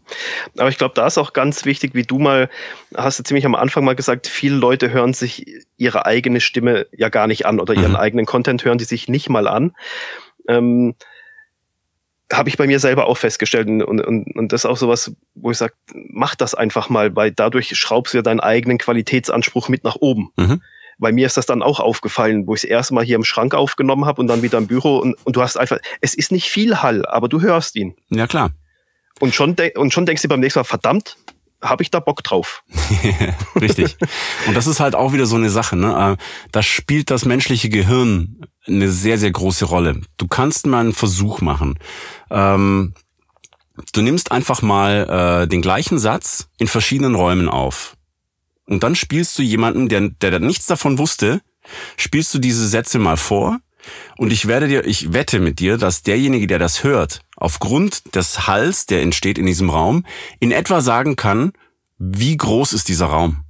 [0.57, 2.49] Aber ich glaube, da ist auch ganz wichtig, wie du mal,
[2.97, 5.45] hast du ziemlich am Anfang mal gesagt, viele Leute hören sich
[5.77, 7.97] ihre eigene Stimme ja gar nicht an oder ihren mhm.
[7.97, 9.73] eigenen Content hören die sich nicht mal an.
[10.47, 10.95] Ähm,
[12.37, 15.51] habe ich bei mir selber auch festgestellt und, und, und das ist auch sowas, wo
[15.51, 19.85] ich sage, mach das einfach mal, weil dadurch schraubst du ja deinen eigenen Qualitätsanspruch mit
[19.85, 20.31] nach oben.
[20.37, 20.63] Mhm.
[20.99, 24.05] Bei mir ist das dann auch aufgefallen, wo ich es erstmal hier im Schrank aufgenommen
[24.05, 26.83] habe und dann wieder im Büro und, und du hast einfach, es ist nicht viel
[26.83, 27.97] Hall, aber du hörst ihn.
[28.11, 28.51] Ja klar.
[29.21, 31.17] Und schon, und schon denkst du beim nächsten Mal, verdammt,
[31.65, 32.63] habe ich da Bock drauf.
[33.61, 33.97] Richtig.
[34.47, 35.77] Und das ist halt auch wieder so eine Sache.
[35.77, 36.17] Ne?
[36.19, 40.01] Äh, da spielt das menschliche Gehirn eine sehr, sehr große Rolle.
[40.17, 41.79] Du kannst mal einen Versuch machen.
[42.31, 42.95] Ähm,
[43.93, 47.97] du nimmst einfach mal äh, den gleichen Satz in verschiedenen Räumen auf.
[48.67, 51.41] Und dann spielst du jemanden, der, der nichts davon wusste,
[51.97, 53.59] spielst du diese Sätze mal vor.
[54.17, 58.47] Und ich werde dir, ich wette mit dir, dass derjenige, der das hört, aufgrund des
[58.47, 60.05] Halls, der entsteht in diesem Raum,
[60.41, 61.53] in etwa sagen kann,
[61.99, 63.45] wie groß ist dieser Raum.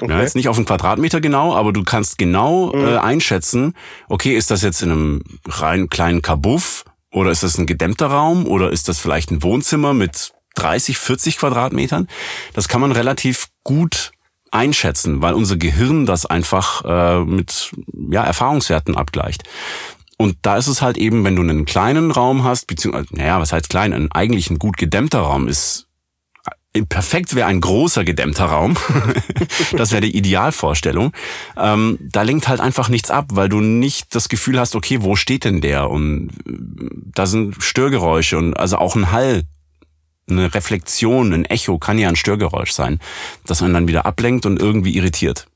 [0.00, 0.12] Okay.
[0.12, 2.86] Ja, jetzt nicht auf einen Quadratmeter genau, aber du kannst genau mhm.
[2.86, 3.74] äh, einschätzen,
[4.08, 8.46] okay, ist das jetzt in einem rein kleinen Kabuff oder ist das ein gedämmter Raum
[8.46, 12.06] oder ist das vielleicht ein Wohnzimmer mit 30, 40 Quadratmetern?
[12.52, 14.12] Das kann man relativ gut
[14.50, 17.72] einschätzen, weil unser Gehirn das einfach äh, mit
[18.10, 19.44] ja, Erfahrungswerten abgleicht.
[20.18, 23.52] Und da ist es halt eben, wenn du einen kleinen Raum hast, beziehungsweise, naja, was
[23.52, 25.88] heißt klein, ein eigentlich ein gut gedämmter Raum ist
[26.88, 28.76] perfekt wäre ein großer gedämmter Raum.
[29.72, 31.12] das wäre die Idealvorstellung.
[31.56, 35.16] Ähm, da lenkt halt einfach nichts ab, weil du nicht das Gefühl hast, okay, wo
[35.16, 35.90] steht denn der?
[35.90, 36.52] Und äh,
[37.14, 39.42] da sind Störgeräusche und also auch ein Hall,
[40.30, 43.00] eine Reflexion, ein Echo kann ja ein Störgeräusch sein,
[43.46, 45.46] das einen dann wieder ablenkt und irgendwie irritiert.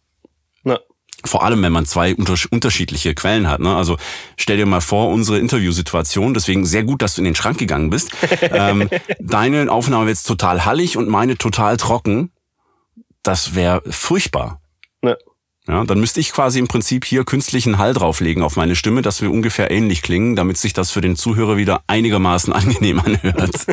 [1.24, 3.60] Vor allem, wenn man zwei unterschiedliche Quellen hat.
[3.60, 3.74] Ne?
[3.74, 3.96] Also
[4.36, 7.90] stell dir mal vor, unsere Interviewsituation, deswegen sehr gut, dass du in den Schrank gegangen
[7.90, 8.10] bist.
[8.40, 8.88] ähm,
[9.20, 12.30] deine Aufnahme wird jetzt total hallig und meine total trocken.
[13.22, 14.60] Das wäre furchtbar.
[15.02, 15.16] Ja.
[15.68, 19.22] Ja, dann müsste ich quasi im Prinzip hier künstlichen Hall drauflegen auf meine Stimme, dass
[19.22, 23.54] wir ungefähr ähnlich klingen, damit sich das für den Zuhörer wieder einigermaßen angenehm anhört.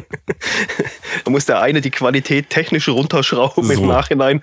[1.29, 3.73] da muss der eine die Qualität technisch runterschrauben so.
[3.73, 4.41] im Nachhinein,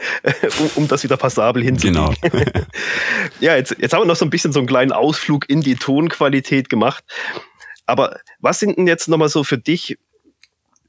[0.60, 2.14] um, um, das wieder passabel hinzukriegen.
[2.22, 2.42] Genau.
[3.40, 5.74] ja, jetzt, jetzt haben wir noch so ein bisschen so einen kleinen Ausflug in die
[5.74, 7.02] Tonqualität gemacht.
[7.86, 9.98] Aber was sind denn jetzt nochmal so für dich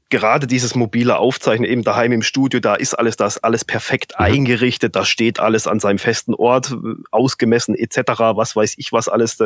[0.08, 4.24] gerade dieses mobile Aufzeichnen eben daheim im Studio, da ist alles das, alles perfekt mhm.
[4.24, 6.76] eingerichtet, da steht alles an seinem festen Ort,
[7.10, 9.36] ausgemessen etc., was weiß ich was alles.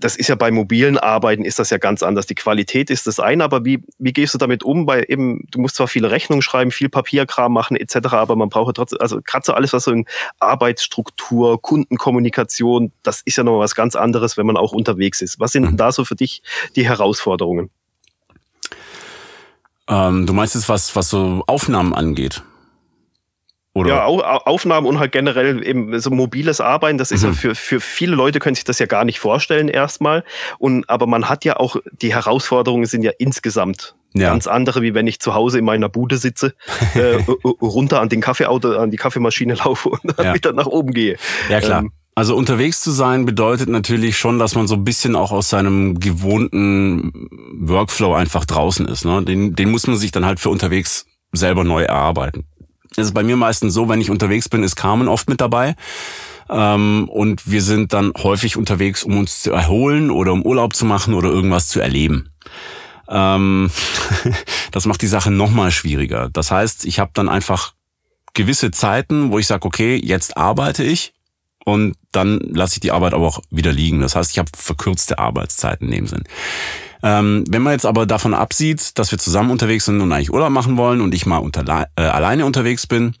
[0.00, 2.26] Das ist ja bei mobilen Arbeiten ist das ja ganz anders.
[2.26, 4.86] Die Qualität ist das eine, aber wie, wie gehst du damit um?
[4.86, 8.68] Weil eben, du musst zwar viele Rechnungen schreiben, viel Papierkram machen etc., aber man braucht
[8.68, 10.06] ja trotzdem, also gerade so alles, was so in
[10.38, 15.38] Arbeitsstruktur, Kundenkommunikation, das ist ja noch was ganz anderes, wenn man auch unterwegs ist.
[15.38, 15.76] Was sind mhm.
[15.76, 16.42] da so für dich
[16.76, 17.70] die Herausforderungen?
[19.88, 22.42] Ähm, du meinst jetzt was, was so Aufnahmen angeht?
[23.72, 23.90] Oder?
[23.90, 27.28] Ja, Aufnahmen und halt generell eben so mobiles Arbeiten, das ist mhm.
[27.28, 30.24] ja für, für viele Leute können sich das ja gar nicht vorstellen erstmal.
[30.58, 34.30] Und, aber man hat ja auch, die Herausforderungen sind ja insgesamt ja.
[34.30, 36.54] ganz andere, wie wenn ich zu Hause in meiner Bude sitze,
[36.94, 37.18] äh,
[37.62, 40.34] runter an den Kaffeeauto, an die Kaffeemaschine laufe und dann ja.
[40.34, 41.16] wieder nach oben gehe.
[41.48, 41.80] Ja, klar.
[41.82, 45.48] Ähm, also unterwegs zu sein bedeutet natürlich schon, dass man so ein bisschen auch aus
[45.48, 47.12] seinem gewohnten
[47.60, 49.04] Workflow einfach draußen ist.
[49.04, 49.24] Ne?
[49.24, 52.44] Den, den muss man sich dann halt für unterwegs selber neu erarbeiten.
[52.96, 55.76] Ist bei mir meistens so, wenn ich unterwegs bin, ist Carmen oft mit dabei.
[56.48, 60.84] Ähm, und wir sind dann häufig unterwegs, um uns zu erholen oder um Urlaub zu
[60.84, 62.30] machen oder irgendwas zu erleben.
[63.08, 63.70] Ähm,
[64.72, 66.28] das macht die Sache nochmal schwieriger.
[66.32, 67.74] Das heißt, ich habe dann einfach
[68.34, 71.12] gewisse Zeiten, wo ich sage, okay, jetzt arbeite ich
[71.64, 74.00] und dann lasse ich die Arbeit aber auch wieder liegen.
[74.00, 76.24] Das heißt, ich habe verkürzte Arbeitszeiten in dem Sinn.
[77.02, 80.50] Ähm, wenn man jetzt aber davon absieht, dass wir zusammen unterwegs sind und eigentlich Urlaub
[80.50, 83.14] machen wollen und ich mal unter, äh, alleine unterwegs bin,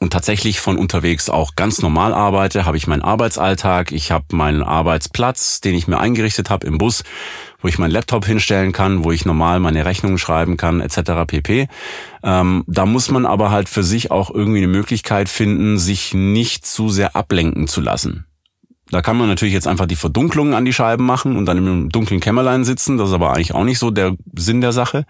[0.00, 4.62] und tatsächlich von unterwegs auch ganz normal arbeite, habe ich meinen Arbeitsalltag, ich habe meinen
[4.62, 7.04] Arbeitsplatz, den ich mir eingerichtet habe im Bus,
[7.60, 11.26] wo ich meinen Laptop hinstellen kann, wo ich normal meine Rechnungen schreiben kann, etc.
[11.26, 11.68] pp.
[12.22, 16.66] Ähm, da muss man aber halt für sich auch irgendwie eine Möglichkeit finden, sich nicht
[16.66, 18.26] zu sehr ablenken zu lassen.
[18.90, 21.88] Da kann man natürlich jetzt einfach die Verdunklung an die Scheiben machen und dann im
[21.88, 22.98] dunklen Kämmerlein sitzen.
[22.98, 25.06] Das ist aber eigentlich auch nicht so der Sinn der Sache.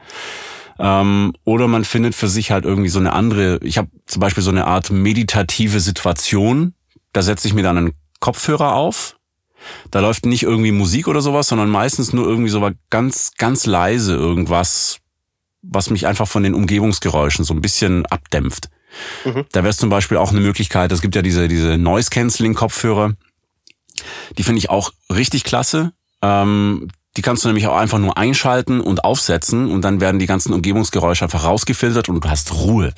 [0.78, 4.42] Ähm, oder man findet für sich halt irgendwie so eine andere, ich habe zum Beispiel
[4.42, 6.74] so eine Art meditative Situation.
[7.12, 9.16] Da setze ich mir dann einen Kopfhörer auf.
[9.90, 14.14] Da läuft nicht irgendwie Musik oder sowas, sondern meistens nur irgendwie so ganz, ganz leise
[14.14, 14.98] irgendwas,
[15.62, 18.68] was mich einfach von den Umgebungsgeräuschen so ein bisschen abdämpft.
[19.24, 19.44] Mhm.
[19.52, 23.14] Da wäre es zum Beispiel auch eine Möglichkeit, es gibt ja diese, diese Noise-Canceling-Kopfhörer.
[24.38, 25.92] Die finde ich auch richtig klasse.
[26.22, 30.26] Ähm, die kannst du nämlich auch einfach nur einschalten und aufsetzen und dann werden die
[30.26, 32.92] ganzen Umgebungsgeräusche einfach rausgefiltert und du hast Ruhe.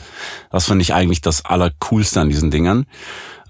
[0.51, 2.87] Das finde ich eigentlich das Allercoolste an diesen Dingern.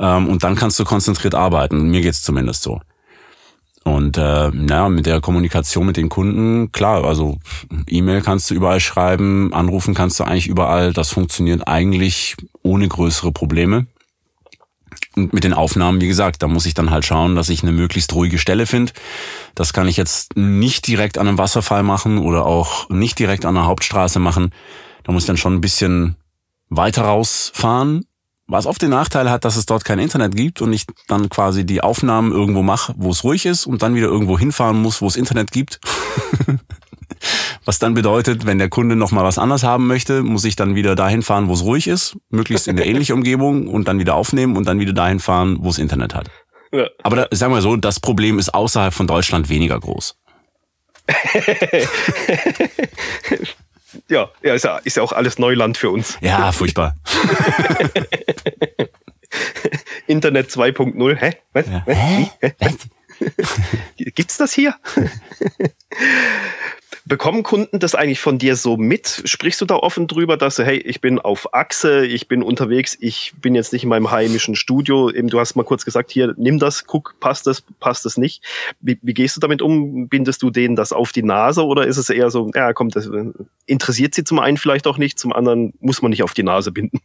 [0.00, 1.90] Ähm, und dann kannst du konzentriert arbeiten.
[1.90, 2.80] Mir geht's zumindest so.
[3.84, 7.38] Und äh, naja, mit der Kommunikation mit den Kunden, klar, also
[7.86, 10.92] E-Mail kannst du überall schreiben, anrufen kannst du eigentlich überall.
[10.92, 13.86] Das funktioniert eigentlich ohne größere Probleme.
[15.14, 17.72] Und mit den Aufnahmen, wie gesagt, da muss ich dann halt schauen, dass ich eine
[17.72, 18.92] möglichst ruhige Stelle finde.
[19.54, 23.56] Das kann ich jetzt nicht direkt an einem Wasserfall machen oder auch nicht direkt an
[23.56, 24.52] einer Hauptstraße machen.
[25.04, 26.16] Da muss ich dann schon ein bisschen
[26.68, 28.05] weiter rausfahren.
[28.48, 31.66] Was oft den Nachteil hat, dass es dort kein Internet gibt und ich dann quasi
[31.66, 35.08] die Aufnahmen irgendwo mache, wo es ruhig ist und dann wieder irgendwo hinfahren muss, wo
[35.08, 35.80] es Internet gibt.
[37.64, 40.76] Was dann bedeutet, wenn der Kunde noch mal was anderes haben möchte, muss ich dann
[40.76, 44.14] wieder dahin fahren, wo es ruhig ist, möglichst in der ähnlichen Umgebung und dann wieder
[44.14, 46.30] aufnehmen und dann wieder dahin fahren, wo es Internet hat.
[46.72, 46.86] Ja.
[47.02, 50.16] Aber da, sagen wir so, das Problem ist außerhalb von Deutschland weniger groß.
[54.08, 56.16] ja, ja, ist ja, ist ja auch alles Neuland für uns.
[56.20, 56.96] Ja, furchtbar.
[60.06, 61.32] Internet 2.0, hä?
[61.52, 61.66] Was?
[61.66, 61.82] Ja.
[61.86, 62.30] Hä?
[62.58, 62.74] Was?
[63.98, 64.74] Gibt's das hier?
[67.08, 69.22] Bekommen Kunden das eigentlich von dir so mit?
[69.26, 72.98] Sprichst du da offen drüber, dass du, hey, ich bin auf Achse, ich bin unterwegs,
[73.00, 75.08] ich bin jetzt nicht in meinem heimischen Studio.
[75.12, 78.42] Eben, du hast mal kurz gesagt, hier, nimm das, guck, passt das, passt das nicht.
[78.80, 80.08] Wie, wie gehst du damit um?
[80.08, 83.08] Bindest du denen das auf die Nase oder ist es eher so, ja, komm, das
[83.66, 86.72] interessiert sie zum einen vielleicht auch nicht, zum anderen muss man nicht auf die Nase
[86.72, 86.98] binden?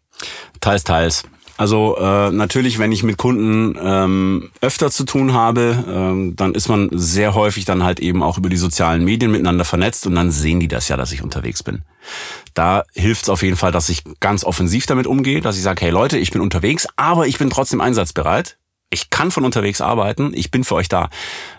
[0.59, 1.23] Teils, teils.
[1.61, 6.69] Also äh, natürlich, wenn ich mit Kunden ähm, öfter zu tun habe, ähm, dann ist
[6.69, 10.31] man sehr häufig dann halt eben auch über die sozialen Medien miteinander vernetzt und dann
[10.31, 11.83] sehen die das ja, dass ich unterwegs bin.
[12.55, 15.85] Da hilft es auf jeden Fall, dass ich ganz offensiv damit umgehe, dass ich sage,
[15.85, 18.57] hey Leute, ich bin unterwegs, aber ich bin trotzdem einsatzbereit.
[18.89, 21.09] Ich kann von unterwegs arbeiten, ich bin für euch da.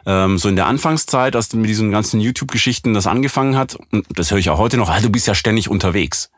[0.04, 4.32] Ähm, so in der Anfangszeit, als mit diesen ganzen YouTube-Geschichten das angefangen hat, und das
[4.32, 6.28] höre ich auch heute noch, ah, du bist ja ständig unterwegs.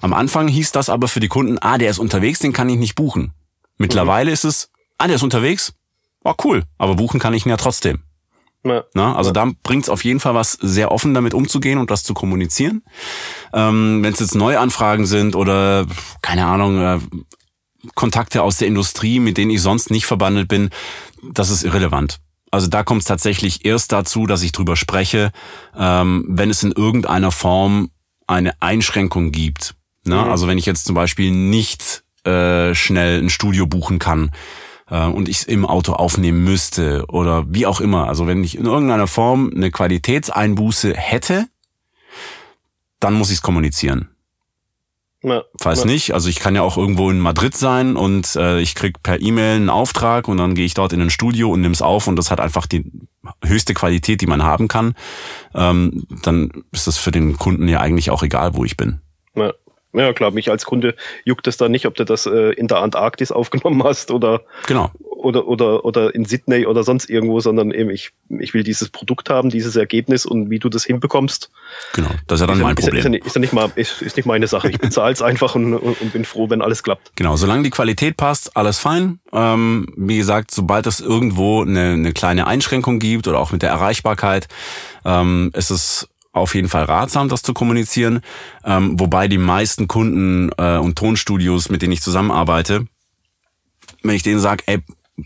[0.00, 2.78] Am Anfang hieß das aber für die Kunden, ah, der ist unterwegs, den kann ich
[2.78, 3.32] nicht buchen.
[3.76, 4.34] Mittlerweile mhm.
[4.34, 5.74] ist es, ah, der ist unterwegs,
[6.22, 8.02] war oh, cool, aber buchen kann ich ihn ja trotzdem.
[8.64, 8.84] Ja.
[8.92, 9.34] Na, also ja.
[9.34, 12.82] da bringt es auf jeden Fall was, sehr offen damit umzugehen und das zu kommunizieren.
[13.52, 15.86] Ähm, Wenn es jetzt Neuanfragen sind oder,
[16.22, 16.98] keine Ahnung, äh,
[17.94, 20.70] Kontakte aus der Industrie, mit denen ich sonst nicht verbandelt bin,
[21.22, 22.18] das ist irrelevant.
[22.50, 25.30] Also da kommt es tatsächlich erst dazu, dass ich drüber spreche,
[25.76, 27.90] ähm, wenn es in irgendeiner Form
[28.28, 29.74] eine Einschränkung gibt.
[30.04, 30.14] Ne?
[30.14, 30.30] Mhm.
[30.30, 34.30] Also wenn ich jetzt zum Beispiel nicht äh, schnell ein Studio buchen kann
[34.90, 38.06] äh, und ich es im Auto aufnehmen müsste oder wie auch immer.
[38.08, 41.48] Also wenn ich in irgendeiner Form eine Qualitätseinbuße hätte,
[43.00, 44.08] dann muss ich es kommunizieren.
[45.22, 45.86] Ja, Falls ja.
[45.86, 49.20] nicht, also ich kann ja auch irgendwo in Madrid sein und äh, ich krieg per
[49.20, 52.14] E-Mail einen Auftrag und dann gehe ich dort in ein Studio und nimm's auf und
[52.14, 52.84] das hat einfach die
[53.44, 54.94] höchste Qualität, die man haben kann.
[55.54, 59.00] Ähm, dann ist das für den Kunden ja eigentlich auch egal, wo ich bin.
[59.34, 59.52] Ja.
[59.94, 60.94] Ja, klar, mich als Kunde
[61.24, 64.90] juckt es da nicht, ob du das äh, in der Antarktis aufgenommen hast oder, genau.
[65.18, 69.30] Oder, oder, oder in Sydney oder sonst irgendwo, sondern eben ich, ich will dieses Produkt
[69.30, 71.50] haben, dieses Ergebnis und wie du das hinbekommst.
[71.94, 73.14] Genau, das ist ja dann ist mein ist, Problem.
[73.14, 74.70] Ist, ist, ja nicht mal, ist, ist nicht meine Sache.
[74.70, 77.12] Ich bezahle es einfach und, und bin froh, wenn alles klappt.
[77.16, 79.18] Genau, solange die Qualität passt, alles fein.
[79.32, 83.70] Ähm, wie gesagt, sobald es irgendwo eine, eine kleine Einschränkung gibt oder auch mit der
[83.70, 84.48] Erreichbarkeit,
[85.04, 88.20] ähm, ist es auf jeden Fall ratsam, das zu kommunizieren.
[88.64, 92.86] Ähm, wobei die meisten Kunden äh, und Tonstudios, mit denen ich zusammenarbeite,
[94.02, 94.78] wenn ich denen sage, ey,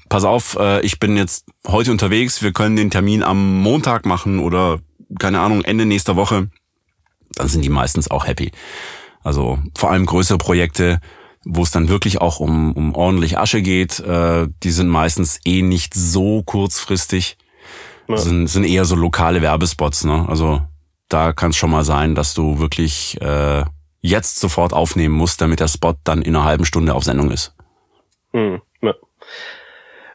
[0.09, 4.39] pass auf, äh, ich bin jetzt heute unterwegs, wir können den Termin am Montag machen
[4.39, 4.81] oder
[5.19, 6.49] keine Ahnung, Ende nächster Woche,
[7.35, 8.51] dann sind die meistens auch happy.
[9.23, 11.01] Also vor allem größere Projekte,
[11.45, 15.63] wo es dann wirklich auch um, um ordentlich Asche geht, äh, die sind meistens eh
[15.63, 17.37] nicht so kurzfristig.
[18.09, 18.17] Ja.
[18.17, 20.27] Sind, sind eher so lokale Werbespots, ne?
[20.29, 20.61] Also
[21.09, 23.65] da kann es schon mal sein, dass du wirklich äh,
[24.01, 27.55] jetzt sofort aufnehmen muss, damit der Spot dann in einer halben Stunde auf Sendung ist.
[28.33, 28.95] Hm, ja.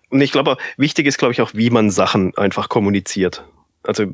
[0.09, 3.43] Und ich glaube, wichtig ist, glaube ich, auch, wie man Sachen einfach kommuniziert.
[3.83, 4.05] Also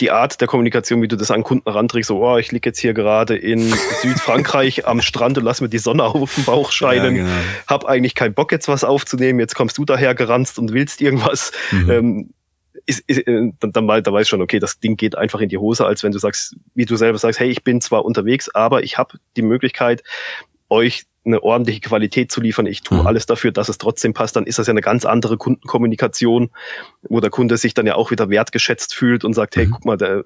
[0.00, 2.78] die Art der Kommunikation, wie du das an Kunden ranträgst, so, oh, ich liege jetzt
[2.78, 3.72] hier gerade in
[4.02, 7.36] Südfrankreich am Strand und lass mir die Sonne auf den Bauch scheinen, ja, genau.
[7.66, 11.52] hab eigentlich keinen Bock jetzt was aufzunehmen, jetzt kommst du daher geranzt und willst irgendwas.
[11.70, 11.90] Mhm.
[11.90, 12.30] Ähm,
[12.86, 15.48] ist, ist, äh, dann, dann, dann weißt du schon, okay, das Ding geht einfach in
[15.48, 18.48] die Hose, als wenn du sagst, wie du selber sagst, hey, ich bin zwar unterwegs,
[18.48, 20.02] aber ich habe die Möglichkeit,
[20.68, 22.66] euch eine ordentliche Qualität zu liefern.
[22.66, 23.06] Ich tue mhm.
[23.06, 24.36] alles dafür, dass es trotzdem passt.
[24.36, 26.50] Dann ist das ja eine ganz andere Kundenkommunikation,
[27.02, 29.70] wo der Kunde sich dann ja auch wieder wertgeschätzt fühlt und sagt, hey, mhm.
[29.70, 30.24] guck mal, der,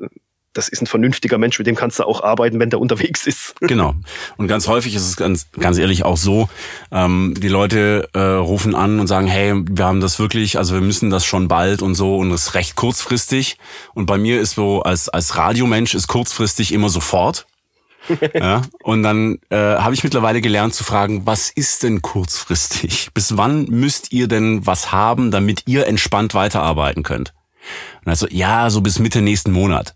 [0.56, 3.54] das ist ein vernünftiger Mensch, mit dem kannst du auch arbeiten, wenn der unterwegs ist.
[3.66, 3.94] Genau.
[4.36, 6.48] Und ganz häufig ist es ganz, ganz ehrlich auch so,
[6.92, 10.80] ähm, die Leute äh, rufen an und sagen, hey, wir haben das wirklich, also wir
[10.80, 13.58] müssen das schon bald und so und das ist recht kurzfristig.
[13.94, 17.46] Und bei mir ist so, als, als Radiomensch ist kurzfristig immer sofort.
[18.34, 23.10] ja, und dann äh, habe ich mittlerweile gelernt zu fragen, was ist denn kurzfristig?
[23.14, 27.34] Bis wann müsst ihr denn was haben, damit ihr entspannt weiterarbeiten könnt?
[28.04, 29.94] Und also, ja, so bis Mitte nächsten Monat.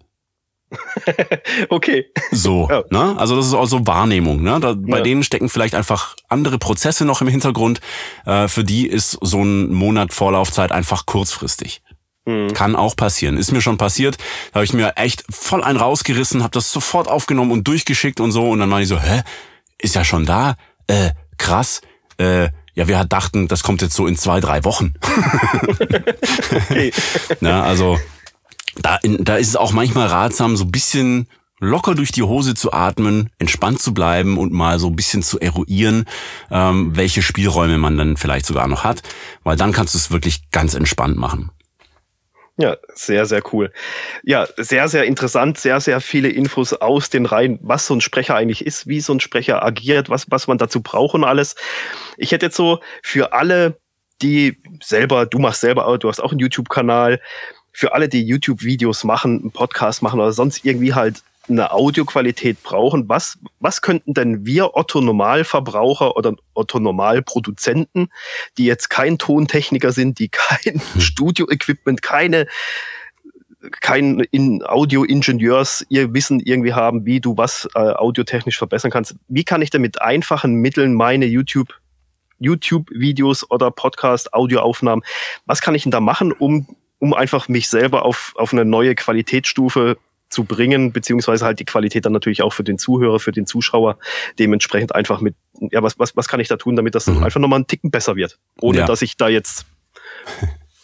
[1.68, 2.06] okay.
[2.30, 2.84] So, ja.
[2.90, 3.16] ne?
[3.18, 4.42] Also das ist auch so Wahrnehmung.
[4.42, 4.58] Ne?
[4.60, 5.02] Da, bei ja.
[5.02, 7.80] denen stecken vielleicht einfach andere Prozesse noch im Hintergrund.
[8.24, 11.82] Äh, für die ist so ein Monat Vorlaufzeit einfach kurzfristig.
[12.26, 12.52] Mhm.
[12.52, 13.36] Kann auch passieren.
[13.36, 14.18] Ist mir schon passiert.
[14.52, 18.32] Da habe ich mir echt voll einen rausgerissen, habe das sofort aufgenommen und durchgeschickt und
[18.32, 18.50] so.
[18.50, 19.22] Und dann war ich so, hä?
[19.78, 20.56] Ist ja schon da?
[20.86, 21.80] Äh, krass.
[22.18, 24.94] Äh, ja, wir dachten, das kommt jetzt so in zwei, drei Wochen.
[26.52, 26.92] okay.
[27.40, 27.98] Na, also
[28.76, 31.26] da, da ist es auch manchmal ratsam, so ein bisschen
[31.58, 35.38] locker durch die Hose zu atmen, entspannt zu bleiben und mal so ein bisschen zu
[35.38, 36.06] eruieren,
[36.50, 39.02] ähm, welche Spielräume man dann vielleicht sogar noch hat,
[39.44, 41.50] weil dann kannst du es wirklich ganz entspannt machen.
[42.56, 43.72] Ja, sehr, sehr cool.
[44.22, 48.34] Ja, sehr, sehr interessant, sehr, sehr viele Infos aus den Reihen, was so ein Sprecher
[48.34, 51.54] eigentlich ist, wie so ein Sprecher agiert, was, was man dazu braucht und alles.
[52.18, 53.78] Ich hätte jetzt so für alle,
[54.20, 57.20] die selber, du machst selber, du hast auch einen YouTube-Kanal,
[57.72, 63.08] für alle, die YouTube-Videos machen, einen Podcast machen oder sonst irgendwie halt eine Audioqualität brauchen,
[63.08, 68.08] was, was könnten denn wir Otto Normalverbraucher oder Otto Normalproduzenten,
[68.58, 71.00] die jetzt kein Tontechniker sind, die kein hm.
[71.00, 72.46] Studio-Equipment, keine
[73.82, 79.16] kein in Audio-Ingenieurs ihr Wissen irgendwie haben, wie du was äh, audiotechnisch verbessern kannst.
[79.28, 81.78] Wie kann ich denn mit einfachen Mitteln meine YouTube
[82.38, 85.04] YouTube-Videos oder Podcast-Audioaufnahmen,
[85.44, 86.66] was kann ich denn da machen, um
[87.00, 89.96] um einfach mich selber auf, auf eine neue Qualitätsstufe
[90.30, 93.98] zu bringen, beziehungsweise halt die Qualität dann natürlich auch für den Zuhörer, für den Zuschauer
[94.38, 97.22] dementsprechend einfach mit, ja, was, was, was kann ich da tun, damit das mhm.
[97.22, 98.86] einfach nochmal einen Ticken besser wird, ohne ja.
[98.86, 99.66] dass ich da jetzt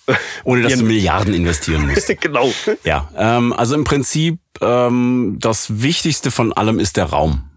[0.45, 2.09] ohne dass du Milliarden investieren musst.
[2.21, 2.51] genau.
[2.85, 7.51] Ja, ähm, also im Prinzip ähm, das Wichtigste von allem ist der Raum.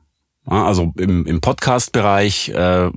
[0.49, 2.89] Ja, also im, im Podcast-Bereich äh,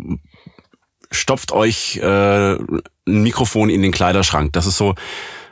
[1.10, 4.52] stopft euch äh, ein Mikrofon in den Kleiderschrank.
[4.52, 4.94] Das ist so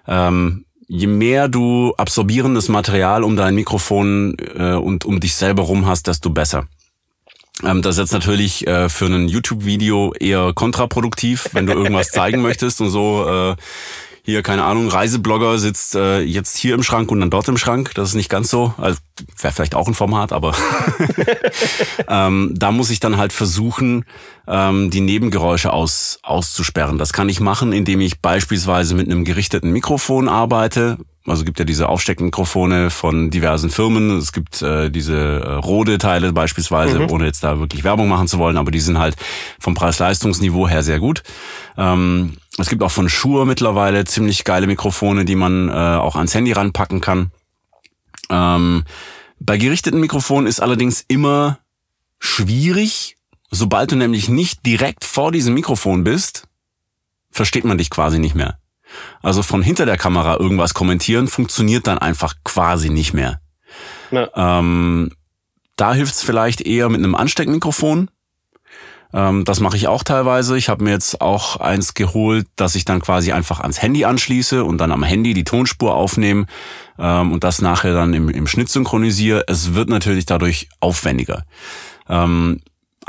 [0.07, 5.87] ähm, je mehr du absorbierendes Material um dein Mikrofon äh, und um dich selber rum
[5.87, 6.67] hast, desto besser.
[7.63, 12.43] Ähm, das ist jetzt natürlich äh, für ein YouTube-Video eher kontraproduktiv, wenn du irgendwas zeigen
[12.43, 13.25] möchtest und so.
[13.29, 13.57] Äh,
[14.31, 17.93] hier, keine Ahnung, Reiseblogger sitzt äh, jetzt hier im Schrank und dann dort im Schrank.
[17.95, 18.75] Das ist nicht ganz so.
[18.79, 18.99] Also
[19.41, 20.55] wäre vielleicht auch ein Format, aber
[22.09, 24.05] ähm, da muss ich dann halt versuchen,
[24.47, 26.97] ähm, die Nebengeräusche aus, auszusperren.
[26.97, 30.99] Das kann ich machen, indem ich beispielsweise mit einem gerichteten Mikrofon arbeite.
[31.27, 34.17] Also gibt ja diese Aufsteckmikrofone von diversen Firmen.
[34.17, 37.11] Es gibt äh, diese äh, Rode-Teile beispielsweise, mhm.
[37.11, 39.17] ohne jetzt da wirklich Werbung machen zu wollen, aber die sind halt
[39.59, 41.23] vom Preis-Leistungsniveau her sehr gut.
[41.77, 46.35] Ähm, es gibt auch von Shure mittlerweile ziemlich geile Mikrofone, die man äh, auch ans
[46.35, 47.31] Handy ranpacken kann.
[48.29, 48.85] Ähm,
[49.39, 51.59] bei gerichteten Mikrofonen ist allerdings immer
[52.19, 53.17] schwierig,
[53.51, 56.47] sobald du nämlich nicht direkt vor diesem Mikrofon bist,
[57.31, 58.59] versteht man dich quasi nicht mehr.
[59.23, 63.41] Also von hinter der Kamera irgendwas kommentieren funktioniert dann einfach quasi nicht mehr.
[64.11, 64.29] Ja.
[64.35, 65.13] Ähm,
[65.77, 68.11] da hilft es vielleicht eher mit einem Ansteckmikrofon.
[69.13, 70.57] Ähm, das mache ich auch teilweise.
[70.57, 74.65] Ich habe mir jetzt auch eins geholt, dass ich dann quasi einfach ans Handy anschließe
[74.65, 76.47] und dann am Handy die Tonspur aufnehme
[76.99, 79.45] ähm, und das nachher dann im, im Schnitt synchronisiere.
[79.47, 81.45] Es wird natürlich dadurch aufwendiger.
[82.09, 82.61] Ähm,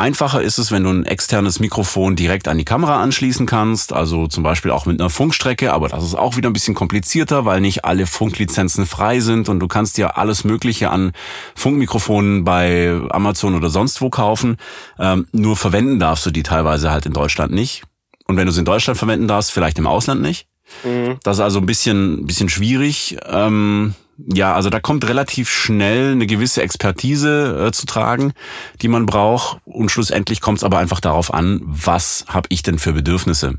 [0.01, 4.25] Einfacher ist es, wenn du ein externes Mikrofon direkt an die Kamera anschließen kannst, also
[4.25, 7.61] zum Beispiel auch mit einer Funkstrecke, aber das ist auch wieder ein bisschen komplizierter, weil
[7.61, 11.11] nicht alle Funklizenzen frei sind und du kannst ja alles Mögliche an
[11.53, 14.57] Funkmikrofonen bei Amazon oder sonst wo kaufen.
[14.97, 17.83] Ähm, nur verwenden darfst du die teilweise halt in Deutschland nicht.
[18.25, 20.47] Und wenn du sie in Deutschland verwenden darfst, vielleicht im Ausland nicht.
[20.83, 21.19] Mhm.
[21.21, 23.17] Das ist also ein bisschen, bisschen schwierig.
[23.27, 28.33] Ähm, ja, also da kommt relativ schnell eine gewisse Expertise äh, zu tragen,
[28.81, 29.59] die man braucht.
[29.65, 33.55] Und schlussendlich kommt es aber einfach darauf an, was habe ich denn für Bedürfnisse?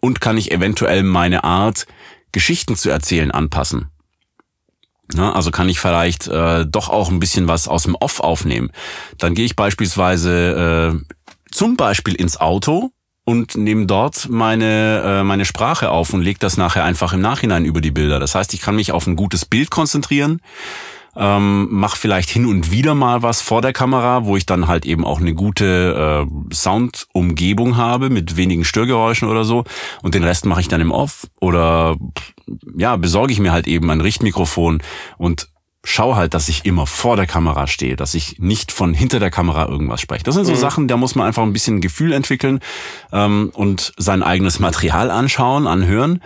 [0.00, 1.86] Und kann ich eventuell meine Art,
[2.32, 3.90] Geschichten zu erzählen, anpassen?
[5.14, 8.70] Ja, also kann ich vielleicht äh, doch auch ein bisschen was aus dem Off aufnehmen.
[9.18, 11.14] Dann gehe ich beispielsweise äh,
[11.50, 12.92] zum Beispiel ins Auto
[13.24, 17.64] und nehme dort meine, äh, meine Sprache auf und lege das nachher einfach im Nachhinein
[17.64, 18.18] über die Bilder.
[18.18, 20.40] Das heißt, ich kann mich auf ein gutes Bild konzentrieren,
[21.16, 24.86] ähm, mache vielleicht hin und wieder mal was vor der Kamera, wo ich dann halt
[24.86, 29.64] eben auch eine gute äh, Soundumgebung habe mit wenigen Störgeräuschen oder so
[30.02, 31.96] und den Rest mache ich dann im Off oder
[32.76, 34.82] ja, besorge ich mir halt eben ein Richtmikrofon
[35.18, 35.49] und
[35.84, 39.30] schau halt, dass ich immer vor der Kamera stehe, dass ich nicht von hinter der
[39.30, 40.24] Kamera irgendwas spreche.
[40.24, 40.56] Das sind so mhm.
[40.56, 42.60] Sachen, da muss man einfach ein bisschen Gefühl entwickeln
[43.12, 46.22] ähm, und sein eigenes Material anschauen, anhören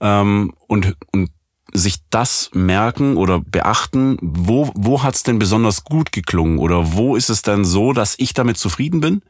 [0.00, 1.30] ähm, und, und
[1.72, 7.30] sich das merken oder beachten, wo, wo hat's denn besonders gut geklungen oder wo ist
[7.30, 9.22] es denn so, dass ich damit zufrieden bin?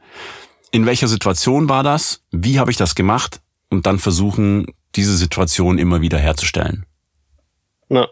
[0.71, 2.21] In welcher Situation war das?
[2.31, 3.41] Wie habe ich das gemacht?
[3.69, 6.85] Und dann versuchen, diese Situation immer wieder herzustellen.
[7.89, 8.07] Na,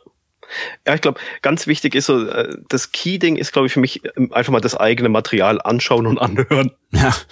[0.86, 4.02] ja, ich glaube, ganz wichtig ist so, äh, das Key-Ding ist, glaube ich, für mich
[4.16, 6.72] ähm, einfach mal das eigene Material anschauen und anhören.
[6.92, 7.16] Ja.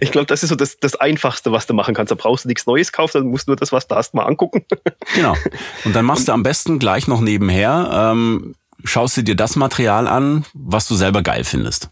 [0.00, 2.10] Ich glaube, das ist so das, das Einfachste, was du machen kannst.
[2.10, 4.24] Da brauchst du nichts Neues kaufen, dann musst du nur das, was du hast, mal
[4.24, 4.64] angucken.
[5.14, 5.36] Genau.
[5.84, 8.54] Und dann machst du am besten gleich noch nebenher, ähm,
[8.84, 11.90] schaust du dir das Material an, was du selber geil findest.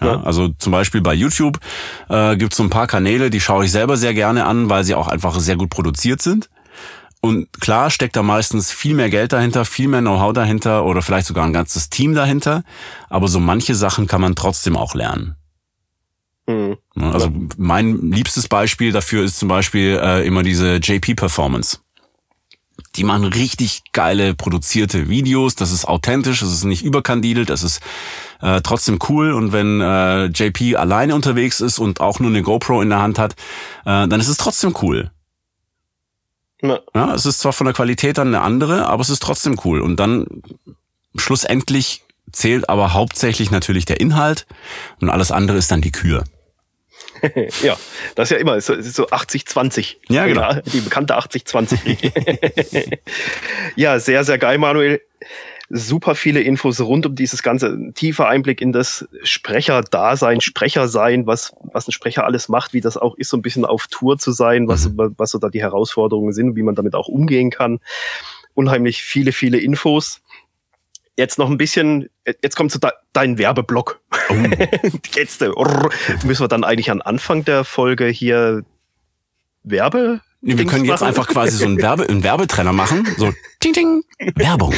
[0.00, 0.20] Ja.
[0.22, 1.58] Also zum Beispiel bei YouTube
[2.08, 4.84] äh, gibt es so ein paar Kanäle, die schaue ich selber sehr gerne an, weil
[4.84, 6.50] sie auch einfach sehr gut produziert sind.
[7.24, 11.26] Und klar steckt da meistens viel mehr Geld dahinter, viel mehr Know-how dahinter oder vielleicht
[11.26, 12.64] sogar ein ganzes Team dahinter.
[13.08, 15.34] Aber so manche Sachen kann man trotzdem auch lernen.
[16.46, 16.76] Mhm.
[16.94, 21.78] Also mein liebstes Beispiel dafür ist zum Beispiel äh, immer diese JP Performance.
[22.96, 25.54] Die machen richtig geile produzierte Videos.
[25.54, 27.80] Das ist authentisch, das ist nicht überkandidelt, das ist
[28.42, 29.32] äh, trotzdem cool.
[29.32, 33.18] Und wenn äh, JP alleine unterwegs ist und auch nur eine GoPro in der Hand
[33.18, 33.32] hat,
[33.86, 35.10] äh, dann ist es trotzdem cool.
[36.64, 36.80] Ja.
[36.94, 39.80] ja, es ist zwar von der Qualität dann eine andere, aber es ist trotzdem cool.
[39.80, 40.42] Und dann
[41.16, 42.02] schlussendlich
[42.32, 44.46] zählt aber hauptsächlich natürlich der Inhalt
[45.00, 46.24] und alles andere ist dann die Kür.
[47.62, 47.76] ja,
[48.14, 49.96] das ist ja immer, es ist so 80-20.
[50.08, 50.54] Ja, genau.
[50.72, 52.98] Die bekannte 80-20.
[53.76, 55.00] ja, sehr, sehr geil, Manuel
[55.76, 61.88] super viele Infos rund um dieses ganze tiefe Einblick in das Sprecher-Dasein, Sprecher-Sein, was, was
[61.88, 64.68] ein Sprecher alles macht, wie das auch ist, so ein bisschen auf Tour zu sein,
[64.68, 65.14] was, mhm.
[65.18, 67.80] was so da die Herausforderungen sind, wie man damit auch umgehen kann.
[68.54, 70.22] Unheimlich viele, viele Infos.
[71.16, 74.00] Jetzt noch ein bisschen, jetzt kommt so de, dein Werbeblock.
[74.28, 74.34] Oh.
[75.16, 75.50] jetzt äh,
[76.24, 78.64] müssen wir dann eigentlich an Anfang der Folge hier
[79.64, 81.08] Werbe Nee, wir können jetzt machen.
[81.08, 83.08] einfach quasi so einen, Werbe, einen Werbetrenner machen.
[83.16, 84.02] So, ting, ting,
[84.34, 84.74] Werbung.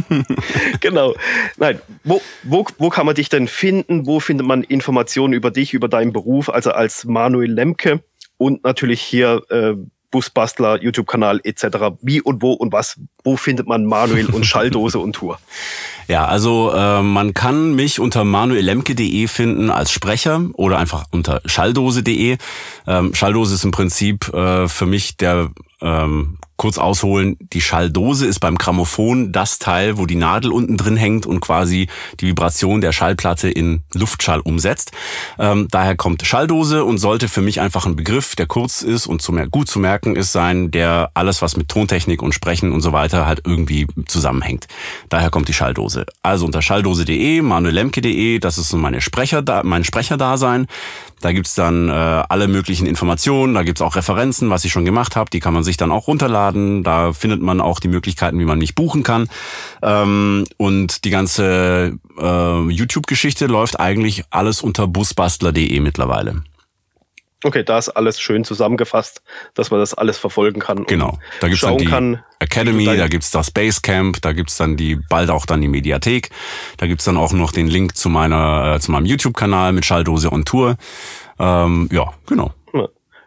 [0.80, 1.14] genau.
[1.56, 4.06] Nein, wo, wo, wo kann man dich denn finden?
[4.06, 8.02] Wo findet man Informationen über dich, über deinen Beruf, also als Manuel Lemke?
[8.36, 9.72] Und natürlich hier äh,
[10.10, 11.96] Busbastler, YouTube-Kanal etc.
[12.02, 15.38] Wie und wo und was, wo findet man Manuel und Schalldose und Tour?
[16.08, 22.38] Ja, also äh, man kann mich unter manuellemke.de finden als Sprecher oder einfach unter schalldose.de.
[22.86, 25.50] Ähm, Schalldose ist im Prinzip äh, für mich der
[25.80, 30.96] ähm, kurz ausholen, die Schalldose ist beim Grammophon das Teil, wo die Nadel unten drin
[30.96, 31.88] hängt und quasi
[32.20, 34.92] die Vibration der Schallplatte in Luftschall umsetzt.
[35.38, 39.20] Ähm, daher kommt Schalldose und sollte für mich einfach ein Begriff, der kurz ist und
[39.20, 42.80] zu mehr, gut zu merken ist sein, der alles, was mit Tontechnik und Sprechen und
[42.80, 44.66] so weiter halt irgendwie zusammenhängt.
[45.10, 46.06] Daher kommt die Schalldose.
[46.22, 50.66] Also unter schalldose.de, manuelemke.de, das ist so meine Sprecher, mein Sprecherdasein.
[51.20, 55.16] Da gibt's dann äh, alle möglichen Informationen, da gibt's auch Referenzen, was ich schon gemacht
[55.16, 56.82] habe, die kann man sich dann auch runterladen.
[56.82, 59.28] Da findet man auch die Möglichkeiten, wie man mich buchen kann.
[59.82, 66.42] Ähm, und die ganze äh, YouTube-Geschichte läuft eigentlich alles unter busbastler.de mittlerweile.
[67.44, 69.22] Okay, da ist alles schön zusammengefasst,
[69.54, 70.84] dass man das alles verfolgen kann.
[70.86, 71.18] Genau.
[71.40, 75.28] Da gibt's dann die kann, Academy, da gibt's das Basecamp, da gibt's dann die, bald
[75.30, 76.30] auch dann die Mediathek.
[76.78, 80.32] Da gibt's dann auch noch den Link zu meiner, äh, zu meinem YouTube-Kanal mit Schalldose
[80.32, 80.76] on Tour.
[81.38, 82.54] Ähm, ja, genau.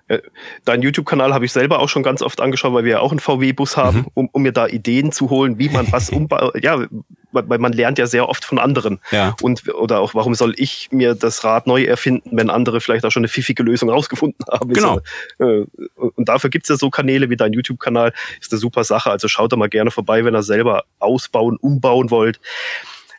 [0.09, 0.19] Äh,
[0.65, 3.19] deinen YouTube-Kanal habe ich selber auch schon ganz oft angeschaut, weil wir ja auch einen
[3.19, 4.07] VW-Bus haben, mhm.
[4.15, 6.61] um, um mir da Ideen zu holen, wie man was umbaut.
[6.61, 6.85] ja,
[7.31, 8.99] weil man lernt ja sehr oft von anderen.
[9.11, 9.35] Ja.
[9.43, 13.11] Und oder auch, warum soll ich mir das Rad neu erfinden, wenn andere vielleicht auch
[13.11, 14.73] schon eine pfiffige Lösung rausgefunden haben?
[14.73, 14.99] Genau.
[15.37, 19.11] Äh, und dafür gibt es ja so Kanäle wie dein YouTube-Kanal, ist eine super Sache.
[19.11, 22.39] Also schaut da mal gerne vorbei, wenn ihr selber ausbauen, umbauen wollt.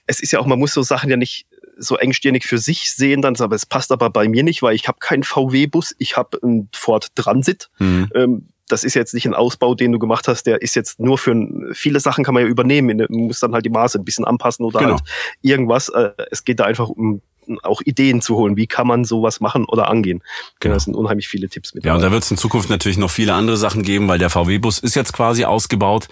[0.06, 1.46] Es ist ja auch, man muss so Sachen ja nicht
[1.80, 4.86] so engstirnig für sich sehen, dann aber es passt aber bei mir nicht, weil ich
[4.86, 7.70] habe keinen VW-Bus, ich habe einen Ford Transit.
[7.78, 8.10] Mhm.
[8.14, 11.18] Ähm, das ist jetzt nicht ein Ausbau, den du gemacht hast, der ist jetzt nur
[11.18, 11.34] für
[11.72, 12.98] viele Sachen kann man ja übernehmen.
[12.98, 14.92] Man muss dann halt die Maße ein bisschen anpassen oder genau.
[14.92, 15.02] halt
[15.42, 15.88] irgendwas.
[15.88, 17.22] Äh, es geht da einfach um
[17.62, 18.56] auch Ideen zu holen.
[18.56, 20.22] Wie kann man sowas machen oder angehen?
[20.60, 20.74] Genau.
[20.74, 21.84] Da sind unheimlich viele Tipps mit.
[21.84, 24.30] Ja, und da wird es in Zukunft natürlich noch viele andere Sachen geben, weil der
[24.30, 26.08] VW-Bus ist jetzt quasi ausgebaut.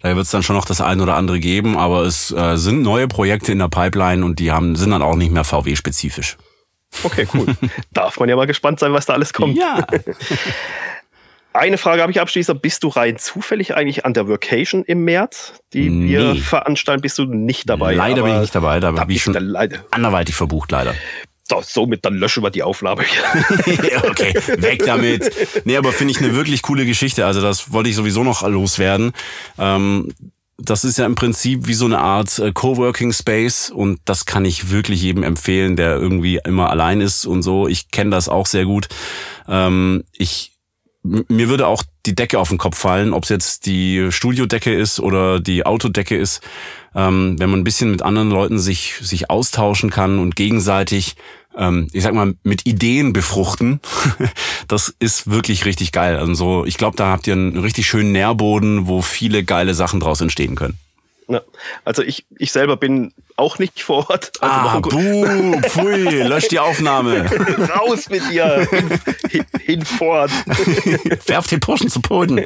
[0.00, 2.82] Da wird es dann schon noch das eine oder andere geben, aber es äh, sind
[2.82, 6.36] neue Projekte in der Pipeline und die haben, sind dann auch nicht mehr VW-spezifisch.
[7.02, 7.46] Okay, cool.
[7.92, 9.56] Darf man ja mal gespannt sein, was da alles kommt.
[9.56, 9.86] Ja.
[11.56, 12.60] Eine Frage habe ich abschließend.
[12.62, 16.08] Bist du rein zufällig eigentlich an der Vacation im März, die nee.
[16.08, 17.02] wir veranstalten?
[17.02, 17.94] Bist du nicht dabei?
[17.94, 18.80] Leider bin ich nicht dabei.
[18.80, 19.56] Da, da bin ich schon
[19.90, 20.94] anderweitig verbucht, leider.
[21.48, 23.02] So, somit, dann löschen wir die Aufnahme.
[24.08, 25.32] okay, weg damit.
[25.64, 27.24] Nee, aber finde ich eine wirklich coole Geschichte.
[27.24, 29.12] Also das wollte ich sowieso noch loswerden.
[29.56, 30.12] Ähm,
[30.58, 34.44] das ist ja im Prinzip wie so eine Art äh, Coworking Space und das kann
[34.44, 37.68] ich wirklich jedem empfehlen, der irgendwie immer allein ist und so.
[37.68, 38.88] Ich kenne das auch sehr gut.
[39.46, 40.55] Ähm, ich
[41.28, 45.00] mir würde auch die Decke auf den Kopf fallen, ob es jetzt die Studiodecke ist
[45.00, 46.40] oder die Autodecke ist.
[46.94, 51.16] Ähm, wenn man ein bisschen mit anderen Leuten sich, sich austauschen kann und gegenseitig,
[51.56, 53.80] ähm, ich sag mal, mit Ideen befruchten,
[54.68, 56.16] das ist wirklich richtig geil.
[56.16, 60.20] Also ich glaube, da habt ihr einen richtig schönen Nährboden, wo viele geile Sachen draus
[60.20, 60.78] entstehen können.
[61.28, 61.42] Ja.
[61.84, 64.32] Also ich, ich selber bin auch nicht vor Ort.
[64.40, 67.26] Also ah, buh, pfui, lösch die Aufnahme.
[67.74, 68.68] Raus mit dir,
[69.28, 70.30] hin, hinfort.
[71.26, 72.36] Werf den Burschen zu Boden.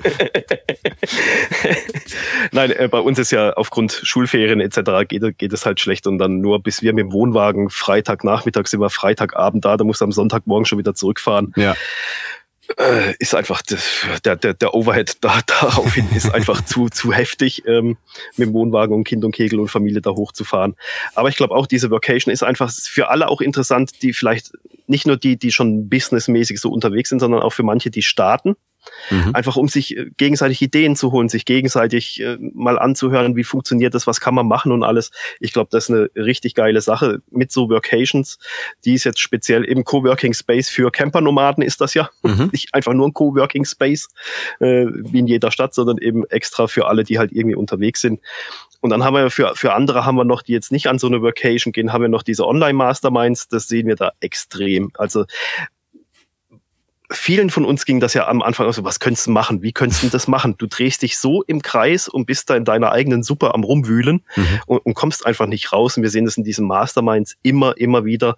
[2.53, 5.07] Nein, äh, bei uns ist ja aufgrund Schulferien etc.
[5.07, 8.81] geht, geht es halt schlecht und dann nur bis wir mit dem Wohnwagen Freitagnachmittag sind
[8.81, 11.53] wir Freitagabend da, da musst du am Sonntagmorgen schon wieder zurückfahren.
[11.57, 11.77] Ja
[12.79, 13.63] äh, ist einfach
[14.25, 17.97] der, der, der Overhead da, daraufhin ist einfach zu, zu heftig, ähm,
[18.37, 20.77] mit dem Wohnwagen und Kind und Kegel und Familie da hochzufahren.
[21.15, 24.53] Aber ich glaube auch, diese Vacation ist einfach für alle auch interessant, die vielleicht
[24.87, 28.57] nicht nur die, die schon businessmäßig so unterwegs sind, sondern auch für manche, die starten
[29.11, 29.35] Mhm.
[29.35, 33.95] Einfach um sich äh, gegenseitig Ideen zu holen, sich gegenseitig äh, mal anzuhören, wie funktioniert
[33.95, 35.11] das, was kann man machen und alles.
[35.41, 38.39] Ich glaube, das ist eine richtig geile Sache mit so Workations.
[38.85, 42.11] Die ist jetzt speziell im Coworking Space für Campernomaden ist das ja.
[42.23, 42.49] Mhm.
[42.53, 44.09] Nicht einfach nur ein Coworking Space
[44.61, 48.21] äh, wie in jeder Stadt, sondern eben extra für alle, die halt irgendwie unterwegs sind.
[48.81, 51.07] Und dann haben wir für, für andere haben wir noch, die jetzt nicht an so
[51.07, 53.49] eine Workation gehen, haben wir noch diese Online-Masterminds.
[53.49, 54.91] Das sehen wir da extrem.
[54.95, 55.27] Also
[57.11, 59.63] vielen von uns ging das ja am Anfang aus, so, was könntest du machen?
[59.63, 60.57] Wie könntest du das machen?
[60.59, 64.23] Du drehst dich so im Kreis und bist da in deiner eigenen Suppe am Rumwühlen
[64.37, 64.61] mhm.
[64.67, 65.97] und, und, kommst einfach nicht raus.
[65.97, 68.37] Und wir sehen das in diesen Masterminds immer, immer wieder,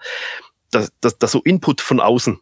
[0.70, 2.38] dass, dass, dass so Input von außen,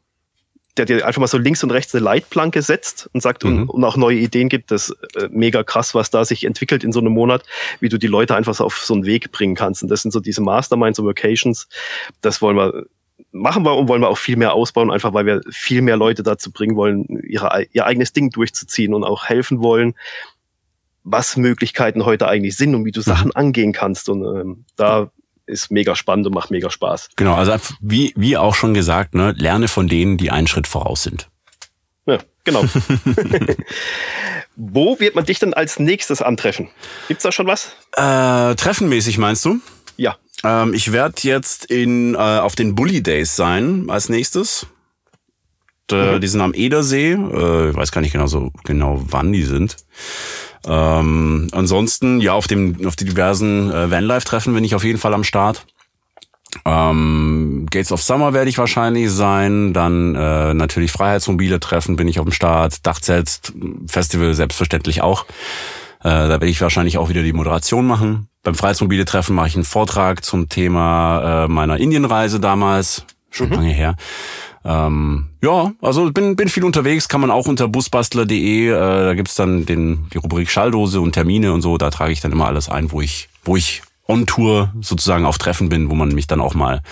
[0.76, 3.62] der dir einfach mal so links und rechts eine Leitplanke setzt und sagt mhm.
[3.62, 4.70] und, und, auch neue Ideen gibt.
[4.70, 7.43] Das ist äh, mega krass, was da sich entwickelt in so einem Monat,
[7.81, 9.83] wie du die Leute einfach so auf so einen Weg bringen kannst.
[9.83, 11.68] Und das sind so diese Masterminds und Vocations.
[12.20, 12.87] Das wollen wir
[13.33, 16.23] machen wir und wollen wir auch viel mehr ausbauen, einfach weil wir viel mehr Leute
[16.23, 19.95] dazu bringen wollen, ihre, ihr eigenes Ding durchzuziehen und auch helfen wollen,
[21.05, 23.37] was Möglichkeiten heute eigentlich sind und wie du Sachen mhm.
[23.37, 24.09] angehen kannst.
[24.09, 25.11] Und ähm, da
[25.47, 27.11] ist mega spannend und macht mega Spaß.
[27.16, 31.03] Genau, also wie, wie auch schon gesagt, ne, lerne von denen, die einen Schritt voraus
[31.03, 31.29] sind.
[32.07, 32.64] Ja, genau.
[34.57, 36.68] Wo wird man dich denn als nächstes antreffen?
[37.09, 37.75] Gibt's da schon was?
[37.93, 39.61] Äh, treffenmäßig meinst du?
[39.97, 40.16] Ja.
[40.45, 44.66] Ähm, ich werde jetzt in, äh, auf den Bully Days sein als nächstes.
[45.91, 46.20] Äh, mhm.
[46.20, 47.12] Die sind am Edersee.
[47.12, 49.76] Äh, ich weiß gar nicht genau so genau, wann die sind.
[50.66, 55.14] Ähm, ansonsten, ja, auf dem, auf die diversen äh, Vanlife-Treffen bin ich auf jeden Fall
[55.14, 55.66] am Start.
[56.64, 59.72] Ähm, Gates of Summer werde ich wahrscheinlich sein.
[59.72, 62.86] Dann äh, natürlich Freiheitsmobile Treffen bin ich auf dem Start.
[62.86, 63.53] Dachzelt
[63.86, 65.24] Festival selbstverständlich auch.
[66.01, 68.30] Äh, da werde ich wahrscheinlich auch wieder die Moderation machen.
[68.43, 73.55] Beim Freiheitsmobile-Treffen mache ich einen Vortrag zum Thema äh, meiner Indienreise damals, schon mhm.
[73.55, 73.97] lange her.
[74.64, 79.34] Ähm, ja, also bin, bin viel unterwegs, kann man auch unter busbastler.de, äh, da gibt's
[79.34, 82.68] dann den, die Rubrik Schalldose und Termine und so, da trage ich dann immer alles
[82.68, 86.41] ein, wo ich, wo ich on Tour sozusagen auf Treffen bin, wo man mich dann
[86.41, 86.82] auch mal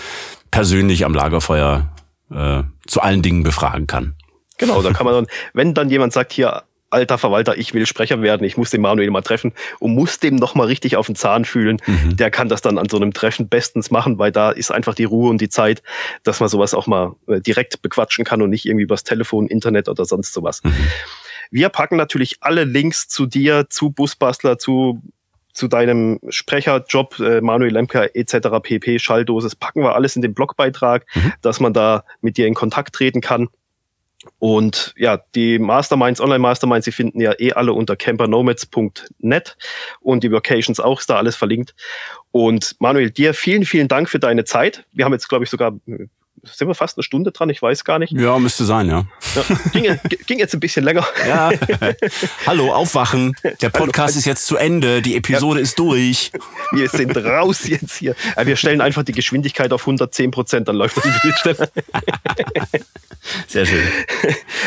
[0.51, 1.89] persönlich am Lagerfeuer
[2.31, 4.15] äh, zu allen Dingen befragen kann.
[4.57, 8.21] Genau, da kann man dann, wenn dann jemand sagt, hier, alter Verwalter, ich will Sprecher
[8.21, 11.45] werden, ich muss den Manuel mal treffen und muss dem nochmal richtig auf den Zahn
[11.45, 12.17] fühlen, mhm.
[12.17, 15.03] der kann das dann an so einem Treffen bestens machen, weil da ist einfach die
[15.03, 15.81] Ruhe und die Zeit,
[16.23, 19.89] dass man sowas auch mal äh, direkt bequatschen kann und nicht irgendwie übers Telefon, Internet
[19.89, 20.63] oder sonst sowas.
[20.63, 20.73] Mhm.
[21.51, 25.01] Wir packen natürlich alle Links zu dir, zu Busbastler, zu
[25.51, 28.61] zu deinem Sprecherjob, äh, Manuel Lemke etc.
[28.61, 31.33] pp, Schalldosis, packen wir alles in den Blogbeitrag, mhm.
[31.41, 33.49] dass man da mit dir in Kontakt treten kann.
[34.37, 39.57] Und ja, die Masterminds, Online-Masterminds, die finden ja eh alle unter campernomads.net
[40.01, 41.73] und die Vocations auch, ist da alles verlinkt.
[42.31, 44.85] Und Manuel, dir vielen, vielen Dank für deine Zeit.
[44.91, 45.79] Wir haben jetzt, glaube ich, sogar
[46.43, 48.13] sind wir fast eine Stunde dran, ich weiß gar nicht.
[48.13, 49.05] Ja, müsste sein, ja.
[49.71, 51.05] ging, ging, jetzt ein bisschen länger.
[51.27, 51.51] Ja.
[52.45, 53.35] Hallo, aufwachen.
[53.61, 54.19] Der Podcast Hallo.
[54.19, 55.01] ist jetzt zu Ende.
[55.01, 55.63] Die Episode ja.
[55.63, 56.31] ist durch.
[56.71, 58.15] Wir sind raus jetzt hier.
[58.41, 61.69] Wir stellen einfach die Geschwindigkeit auf 110 Prozent, dann läuft das bisschen schneller.
[63.47, 63.83] Sehr schön.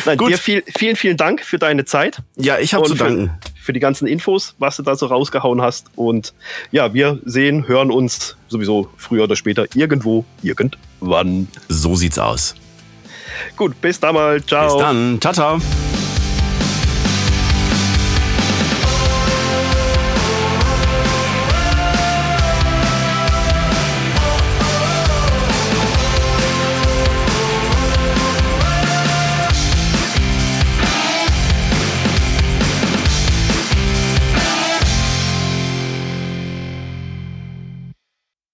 [0.05, 0.31] Nein, Gut.
[0.31, 2.19] dir viel, vielen, vielen Dank für deine Zeit.
[2.37, 3.29] Ja, ich habe zu danken.
[3.29, 5.87] Für, für die ganzen Infos, was du da so rausgehauen hast.
[5.95, 6.35] Und
[6.73, 11.47] ja, wir sehen, hören uns sowieso früher oder später irgendwo, irgendwann.
[11.69, 12.57] So sieht's aus.
[13.57, 14.43] Gut, bis dann mal.
[14.45, 14.67] Ciao.
[14.67, 15.21] Bis dann.
[15.21, 15.92] Ciao, ciao.